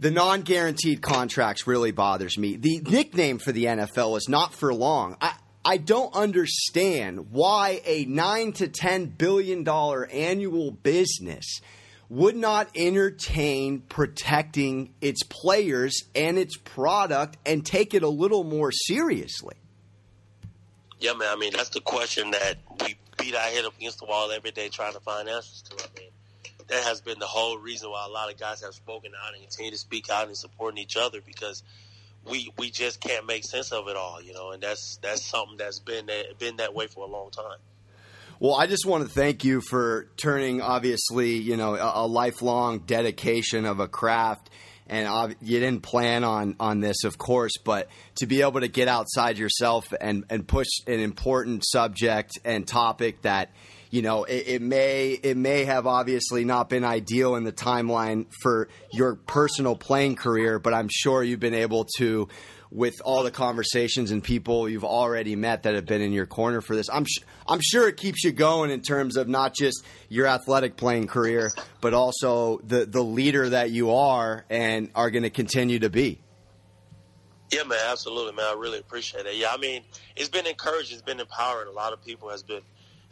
The 0.00 0.10
non-guaranteed 0.10 1.00
contracts 1.00 1.66
really 1.66 1.92
bothers 1.92 2.36
me. 2.36 2.56
The 2.56 2.80
nickname 2.80 3.38
for 3.38 3.52
the 3.52 3.66
NFL 3.66 4.16
is 4.18 4.28
not 4.28 4.52
for 4.52 4.74
long. 4.74 5.16
I, 5.20 5.34
I 5.64 5.78
don't 5.78 6.14
understand 6.14 7.30
why 7.30 7.80
a 7.86 8.04
nine 8.04 8.52
to 8.54 8.68
ten 8.68 9.06
billion 9.06 9.64
dollar 9.64 10.06
annual 10.06 10.70
business 10.70 11.60
would 12.10 12.36
not 12.36 12.68
entertain 12.74 13.80
protecting 13.80 14.92
its 15.00 15.22
players 15.22 16.04
and 16.14 16.38
its 16.38 16.56
product 16.56 17.38
and 17.46 17.64
take 17.64 17.94
it 17.94 18.02
a 18.02 18.08
little 18.08 18.44
more 18.44 18.70
seriously. 18.70 19.56
Yeah, 21.00 21.14
man. 21.14 21.28
I 21.32 21.36
mean, 21.36 21.52
that's 21.52 21.70
the 21.70 21.80
question 21.80 22.30
that 22.32 22.58
we 22.80 22.96
beat 23.18 23.34
our 23.34 23.40
head 23.40 23.64
up 23.64 23.76
against 23.76 23.98
the 23.98 24.06
wall 24.06 24.30
every 24.30 24.50
day 24.50 24.68
trying 24.68 24.92
to 24.92 25.00
find 25.00 25.28
answers 25.28 25.62
to. 25.70 25.84
I 25.84 25.88
mean, 25.98 26.10
that 26.68 26.84
has 26.84 27.00
been 27.00 27.18
the 27.18 27.26
whole 27.26 27.58
reason 27.58 27.90
why 27.90 28.04
a 28.06 28.10
lot 28.10 28.32
of 28.32 28.38
guys 28.38 28.62
have 28.62 28.74
spoken 28.74 29.12
out 29.22 29.32
and 29.32 29.42
continue 29.42 29.70
to 29.70 29.78
speak 29.78 30.08
out 30.10 30.26
and 30.26 30.36
supporting 30.36 30.78
each 30.78 30.96
other 30.96 31.20
because 31.20 31.62
we 32.30 32.52
we 32.58 32.70
just 32.70 33.00
can't 33.00 33.26
make 33.26 33.44
sense 33.44 33.72
of 33.72 33.88
it 33.88 33.96
all, 33.96 34.20
you 34.22 34.32
know, 34.32 34.50
and 34.52 34.62
that's 34.62 34.98
that's 35.02 35.24
something 35.24 35.56
that's 35.56 35.80
been 35.80 36.06
that, 36.06 36.38
been 36.38 36.56
that 36.56 36.74
way 36.74 36.86
for 36.86 37.04
a 37.04 37.10
long 37.10 37.30
time. 37.30 37.58
Well, 38.40 38.54
I 38.54 38.66
just 38.66 38.84
want 38.84 39.04
to 39.04 39.10
thank 39.10 39.44
you 39.44 39.60
for 39.60 40.08
turning, 40.16 40.60
obviously, 40.60 41.34
you 41.34 41.56
know, 41.56 41.76
a, 41.76 42.04
a 42.04 42.06
lifelong 42.06 42.80
dedication 42.80 43.64
of 43.64 43.80
a 43.80 43.88
craft. 43.88 44.50
And 44.86 45.34
you 45.40 45.60
didn't 45.60 45.82
plan 45.82 46.24
on, 46.24 46.56
on 46.60 46.80
this, 46.80 47.04
of 47.04 47.16
course, 47.16 47.52
but 47.64 47.88
to 48.16 48.26
be 48.26 48.42
able 48.42 48.60
to 48.60 48.68
get 48.68 48.86
outside 48.86 49.38
yourself 49.38 49.94
and, 49.98 50.24
and 50.28 50.46
push 50.46 50.66
an 50.86 51.00
important 51.00 51.64
subject 51.64 52.32
and 52.44 52.66
topic 52.68 53.22
that 53.22 53.50
you 53.94 54.02
know, 54.02 54.24
it, 54.24 54.48
it, 54.48 54.60
may 54.60 55.10
it 55.10 55.36
may 55.36 55.64
have 55.66 55.86
obviously 55.86 56.44
not 56.44 56.68
been 56.68 56.82
ideal 56.82 57.36
in 57.36 57.44
the 57.44 57.52
timeline 57.52 58.26
for 58.42 58.66
your 58.92 59.14
personal 59.14 59.76
playing 59.76 60.16
career, 60.16 60.58
but 60.58 60.74
I'm 60.74 60.88
sure 60.90 61.22
you've 61.22 61.38
been 61.38 61.54
able 61.54 61.86
to, 61.98 62.26
with 62.72 62.94
all 63.04 63.22
the 63.22 63.30
conversations 63.30 64.10
and 64.10 64.20
people 64.20 64.68
you've 64.68 64.82
already 64.82 65.36
met 65.36 65.62
that 65.62 65.76
have 65.76 65.86
been 65.86 66.02
in 66.02 66.12
your 66.12 66.26
corner 66.26 66.60
for 66.60 66.74
this. 66.74 66.90
I'm 66.92 67.04
sh- 67.04 67.20
I'm 67.46 67.60
sure 67.62 67.86
it 67.86 67.96
keeps 67.96 68.24
you 68.24 68.32
going 68.32 68.72
in 68.72 68.80
terms 68.80 69.16
of 69.16 69.28
not 69.28 69.54
just 69.54 69.84
your 70.08 70.26
athletic 70.26 70.76
playing 70.76 71.06
career, 71.06 71.52
but 71.80 71.94
also 71.94 72.58
the 72.64 72.86
the 72.86 73.04
leader 73.04 73.50
that 73.50 73.70
you 73.70 73.92
are 73.92 74.44
and 74.50 74.90
are 74.96 75.12
going 75.12 75.22
to 75.22 75.30
continue 75.30 75.78
to 75.78 75.88
be. 75.88 76.20
Yeah, 77.52 77.62
man, 77.62 77.78
absolutely, 77.86 78.32
man. 78.32 78.46
I 78.46 78.58
really 78.58 78.80
appreciate 78.80 79.26
it. 79.26 79.36
Yeah, 79.36 79.52
I 79.52 79.56
mean, 79.56 79.82
it's 80.16 80.30
been 80.30 80.48
encouraging, 80.48 80.94
it's 80.96 81.06
been 81.06 81.20
empowering. 81.20 81.68
A 81.68 81.70
lot 81.70 81.92
of 81.92 82.04
people 82.04 82.30
has 82.30 82.42
been 82.42 82.62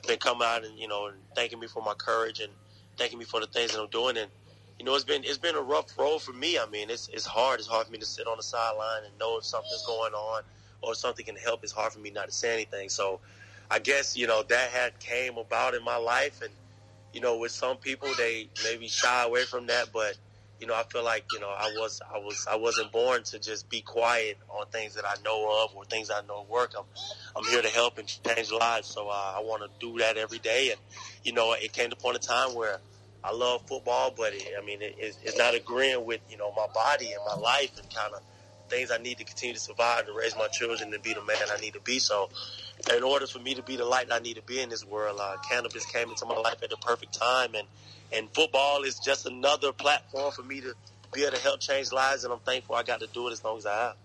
been 0.07 0.19
coming 0.19 0.47
out 0.47 0.65
and 0.65 0.79
you 0.79 0.88
know 0.88 1.07
and 1.07 1.17
thanking 1.35 1.61
me 1.61 1.67
for 1.67 1.83
my 1.83 1.95
courage 1.95 2.41
and 2.41 2.53
thanking 2.97 3.19
me 3.19 3.25
for 3.25 3.41
the 3.41 3.47
things 3.47 3.73
that 3.73 3.81
I'm 3.81 3.88
doing. 3.88 4.17
And 4.17 4.31
you 4.79 4.85
know, 4.85 4.95
it's 4.95 5.05
been 5.05 5.25
it's 5.25 5.38
been 5.38 5.55
a 5.57 5.61
rough 5.61 5.97
road 5.99 6.21
for 6.23 6.33
me. 6.33 6.59
I 6.59 6.67
mean, 6.67 6.91
it's 6.91 7.09
it's 7.09 7.27
hard. 7.27 7.61
It's 7.61 7.69
hard 7.69 7.87
for 7.87 7.93
me 7.93 7.99
to 7.99 8.07
sit 8.07 8.27
on 8.27 8.37
the 8.37 8.43
sideline 8.43 9.05
and 9.07 9.19
know 9.19 9.38
if 9.38 9.45
something's 9.45 9.85
going 9.87 10.12
on 10.12 10.43
or 10.83 10.95
something 10.95 11.25
can 11.25 11.37
help. 11.37 11.62
It's 11.62 11.73
hard 11.73 11.93
for 11.93 12.01
me 12.01 12.11
not 12.11 12.27
to 12.27 12.33
say 12.33 12.53
anything. 12.55 12.88
So, 12.88 13.21
I 13.71 13.79
guess 13.79 14.17
you 14.17 14.27
know 14.27 14.43
that 14.49 14.71
had 14.71 14.99
came 14.99 15.38
about 15.38 15.75
in 15.75 15.85
my 15.85 15.97
life, 15.97 16.43
and 16.43 16.53
you 17.12 17.21
know, 17.21 17.38
with 17.38 17.53
some 17.53 17.77
people 17.77 18.09
they 18.19 18.49
maybe 18.65 18.88
shy 18.88 19.25
away 19.25 19.45
from 19.45 19.67
that, 19.69 19.88
but 19.93 20.17
you 20.62 20.68
know, 20.68 20.75
I 20.75 20.85
feel 20.85 21.05
like 21.05 21.25
you 21.33 21.40
know 21.40 21.48
I 21.51 21.75
was 21.77 22.01
I 22.14 22.18
was 22.18 22.46
I 22.48 22.57
wasn't 22.57 22.92
born 22.92 23.25
to 23.25 23.40
just 23.40 23.68
be 23.68 23.81
quiet 23.81 24.38
on 24.48 24.66
things 24.68 24.94
that 24.94 25.05
I 25.05 25.14
know 25.25 25.64
of 25.64 25.75
or 25.75 25.85
things 25.85 26.09
I 26.09 26.25
know 26.29 26.46
work. 26.48 26.72
I'm 26.79 26.85
I'm 27.37 27.51
here 27.51 27.61
to 27.62 27.68
help 27.68 27.98
and 27.98 28.07
change 28.07 28.53
lives, 28.53 28.87
so 28.87 29.09
uh, 29.09 29.12
I 29.37 29.40
want 29.40 29.64
to 29.64 29.68
do 29.85 29.98
that 29.98 30.16
every 30.16 30.38
day. 30.38 30.70
And 30.70 30.81
you 31.25 31.33
know, 31.33 31.53
it 31.55 31.72
came 31.72 31.90
to 31.90 31.96
point 31.96 32.14
of 32.14 32.22
time 32.22 32.55
where 32.55 32.79
I 33.25 33.35
love 33.35 33.62
football, 33.66 34.14
but 34.16 34.35
it, 34.35 34.44
I 34.61 34.64
mean, 34.64 34.83
it, 34.83 34.94
it's 34.98 35.37
not 35.37 35.57
agreeing 35.57 36.07
with 36.07 36.20
you 36.29 36.37
know 36.37 36.53
my 36.57 36.66
body 36.72 37.07
and 37.07 37.20
my 37.27 37.35
life 37.42 37.72
and 37.77 37.92
kind 37.92 38.14
of 38.14 38.22
things 38.70 38.92
I 38.92 38.98
need 38.98 39.18
to 39.18 39.25
continue 39.25 39.55
to 39.55 39.61
survive 39.61 40.07
to 40.07 40.12
raise 40.16 40.37
my 40.37 40.46
children 40.46 40.94
and 40.94 41.03
be 41.03 41.12
the 41.12 41.25
man 41.25 41.37
I 41.53 41.61
need 41.61 41.75
to 41.75 41.81
be. 41.81 41.98
So, 41.98 42.31
in 42.97 43.03
order 43.03 43.27
for 43.27 43.38
me 43.38 43.55
to 43.55 43.62
be 43.62 43.77
the 43.77 43.85
light 43.85 44.09
I 44.11 44.18
need 44.18 44.35
to 44.35 44.42
be 44.42 44.61
in 44.61 44.68
this 44.68 44.85
world, 44.85 45.18
uh, 45.21 45.37
cannabis 45.49 45.87
came 45.87 46.09
into 46.09 46.27
my 46.27 46.37
life 46.37 46.62
at 46.62 46.71
the 46.71 46.77
perfect 46.77 47.14
time 47.14 47.55
and 47.55 47.66
and 48.12 48.29
football 48.35 48.83
is 48.83 48.99
just 48.99 49.27
another 49.27 49.73
platform 49.73 50.33
for 50.33 50.42
me 50.42 50.61
to 50.61 50.75
be 51.12 51.23
able 51.23 51.37
to 51.37 51.42
help 51.42 51.61
change 51.61 51.92
lives, 51.92 52.25
and 52.25 52.33
I'm 52.33 52.40
thankful 52.40 52.75
I 52.75 52.83
got 52.83 53.01
to 53.01 53.07
do 53.07 53.29
it 53.29 53.33
as 53.33 53.42
long 53.45 53.59
as 53.59 53.66
I 53.66 53.75
have. 53.75 53.97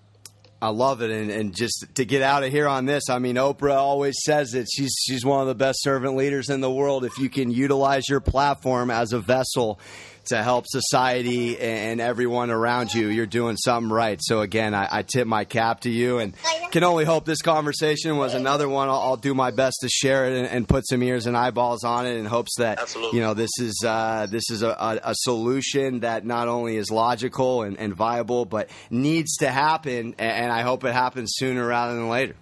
I 0.59 0.69
love 0.69 1.01
it, 1.01 1.11
and, 1.11 1.29
and 1.29 1.55
just 1.55 1.85
to 1.95 2.05
get 2.05 2.23
out 2.23 2.43
of 2.43 2.51
here 2.51 2.67
on 2.67 2.85
this, 2.85 3.09
I 3.09 3.19
mean, 3.19 3.35
Oprah 3.35 3.75
always 3.75 4.15
says 4.23 4.55
it. 4.55 4.67
She's 4.73 4.95
she's 5.05 5.23
one 5.23 5.41
of 5.41 5.47
the 5.47 5.55
best 5.55 5.83
servant 5.83 6.15
leaders 6.15 6.49
in 6.49 6.61
the 6.61 6.71
world. 6.71 7.05
If 7.05 7.19
you 7.19 7.29
can 7.29 7.51
utilize 7.51 8.09
your 8.09 8.21
platform 8.21 8.89
as 8.89 9.13
a 9.13 9.19
vessel 9.19 9.79
to 10.27 10.43
help 10.43 10.65
society 10.67 11.59
and 11.59 12.01
everyone 12.01 12.49
around 12.49 12.93
you, 12.93 13.07
you're 13.07 13.25
doing 13.25 13.57
something 13.57 13.91
right. 13.91 14.19
So 14.21 14.41
again, 14.41 14.73
I, 14.73 14.87
I 14.91 15.01
tip 15.03 15.27
my 15.27 15.45
cap 15.45 15.81
to 15.81 15.89
you, 15.89 16.19
and 16.19 16.33
can 16.71 16.83
only 16.83 17.05
hope 17.05 17.25
this 17.25 17.41
conversation 17.41 18.17
was 18.17 18.33
another 18.33 18.67
one. 18.67 18.89
I'll, 18.89 18.99
I'll 18.99 19.17
do 19.17 19.33
my 19.33 19.51
best 19.51 19.77
to 19.81 19.89
share 19.89 20.27
it 20.27 20.37
and, 20.37 20.47
and, 20.47 20.67
put 20.67 20.85
some 20.87 21.01
ears 21.01 21.25
and 21.27 21.37
eyeballs 21.37 21.83
on 21.83 22.05
it, 22.05 22.17
in 22.17 22.25
hopes 22.25 22.57
that 22.57 22.79
Absolutely. 22.79 23.17
you 23.17 23.23
know 23.23 23.33
this 23.33 23.51
is 23.59 23.83
uh, 23.85 24.27
this 24.29 24.49
is 24.49 24.63
a, 24.63 24.69
a, 24.69 24.99
a, 25.11 25.15
solution 25.15 26.01
that 26.01 26.25
not 26.25 26.47
only 26.47 26.75
is 26.75 26.91
logical 26.91 27.63
and, 27.63 27.77
and 27.77 27.95
viable, 27.95 28.45
but 28.45 28.69
needs 28.89 29.37
to 29.37 29.49
happen, 29.49 30.15
and 30.19 30.51
I 30.51 30.61
hope 30.61 30.83
it 30.83 30.93
happens 30.93 31.33
sooner 31.35 31.65
rather 31.65 31.95
than 31.95 32.09
later. 32.09 32.35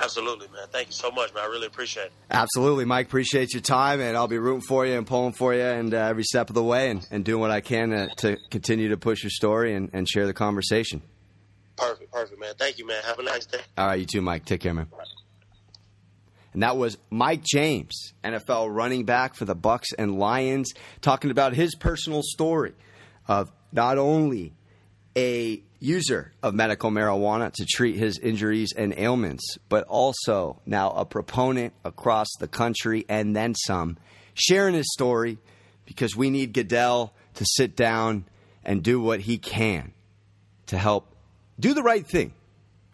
Absolutely, 0.00 0.48
man. 0.48 0.66
Thank 0.70 0.88
you 0.88 0.92
so 0.92 1.10
much, 1.10 1.34
man. 1.34 1.44
I 1.44 1.46
really 1.46 1.66
appreciate 1.66 2.06
it. 2.06 2.12
Absolutely, 2.30 2.84
Mike. 2.84 3.06
Appreciate 3.06 3.52
your 3.52 3.62
time, 3.62 4.00
and 4.00 4.16
I'll 4.16 4.28
be 4.28 4.38
rooting 4.38 4.62
for 4.62 4.86
you 4.86 4.96
and 4.96 5.06
pulling 5.06 5.32
for 5.32 5.54
you, 5.54 5.62
and 5.62 5.92
uh, 5.92 5.98
every 5.98 6.24
step 6.24 6.50
of 6.50 6.54
the 6.54 6.62
way, 6.62 6.90
and, 6.90 7.06
and 7.10 7.24
doing 7.24 7.40
what 7.40 7.50
I 7.50 7.60
can 7.60 7.90
to, 7.90 8.08
to 8.18 8.36
continue 8.50 8.90
to 8.90 8.96
push 8.96 9.22
your 9.22 9.30
story 9.30 9.74
and, 9.74 9.90
and, 9.92 10.08
share 10.08 10.26
the 10.26 10.32
conversation. 10.32 11.02
Perfect, 11.76 12.12
perfect, 12.12 12.40
man. 12.40 12.54
Thank 12.58 12.78
you, 12.78 12.86
man. 12.86 13.02
Have 13.04 13.18
a 13.18 13.22
nice 13.22 13.46
day. 13.46 13.60
All 13.76 13.86
right, 13.86 14.00
you 14.00 14.06
too, 14.06 14.22
Mike. 14.22 14.44
Take 14.44 14.60
care, 14.60 14.74
man. 14.74 14.86
And 16.52 16.62
that 16.62 16.76
was 16.76 16.96
Mike 17.10 17.42
James, 17.44 18.14
NFL 18.24 18.74
running 18.74 19.04
back 19.04 19.34
for 19.34 19.44
the 19.44 19.54
Bucs 19.54 19.92
and 19.98 20.18
Lions, 20.18 20.72
talking 21.00 21.30
about 21.30 21.54
his 21.54 21.74
personal 21.74 22.22
story 22.22 22.74
of 23.26 23.52
not 23.72 23.98
only 23.98 24.54
a 25.18 25.60
user 25.80 26.32
of 26.44 26.54
medical 26.54 26.92
marijuana 26.92 27.52
to 27.52 27.66
treat 27.66 27.96
his 27.96 28.18
injuries 28.20 28.72
and 28.76 28.94
ailments, 28.96 29.58
but 29.68 29.84
also 29.88 30.60
now 30.64 30.90
a 30.90 31.04
proponent 31.04 31.72
across 31.84 32.28
the 32.38 32.46
country 32.46 33.04
and 33.08 33.34
then 33.34 33.54
some, 33.54 33.96
sharing 34.34 34.74
his 34.74 34.92
story 34.92 35.38
because 35.86 36.14
we 36.14 36.30
need 36.30 36.52
Goodell 36.52 37.12
to 37.34 37.44
sit 37.44 37.74
down 37.74 38.26
and 38.64 38.80
do 38.80 39.00
what 39.00 39.20
he 39.20 39.38
can 39.38 39.92
to 40.66 40.78
help 40.78 41.16
do 41.58 41.74
the 41.74 41.82
right 41.82 42.06
thing. 42.06 42.32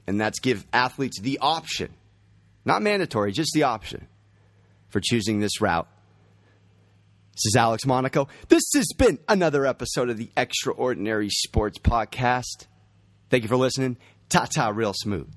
And 0.07 0.19
that's 0.19 0.41
give 0.41 0.65
athletes 0.73 1.21
the 1.21 1.41
option, 1.41 1.93
not 2.65 2.81
mandatory, 2.81 3.33
just 3.33 3.53
the 3.53 3.65
option 3.65 4.07
for 4.89 5.01
choosing 5.01 5.41
this 5.41 5.61
route 5.61 5.89
This 7.35 7.47
is 7.47 7.57
Alex 7.57 7.85
Monaco. 7.85 8.29
This 8.49 8.63
has 8.75 8.87
been 8.97 9.19
another 9.29 9.67
episode 9.67 10.09
of 10.09 10.17
the 10.17 10.31
Extraordinary 10.37 11.31
Sports 11.31 11.79
Podcast. 11.79 12.69
Thank 13.29 13.43
you 13.43 13.49
for 13.49 13.57
listening. 13.57 13.97
Ta 14.29 14.47
ta, 14.47 14.69
real 14.69 14.93
smooth. 14.95 15.29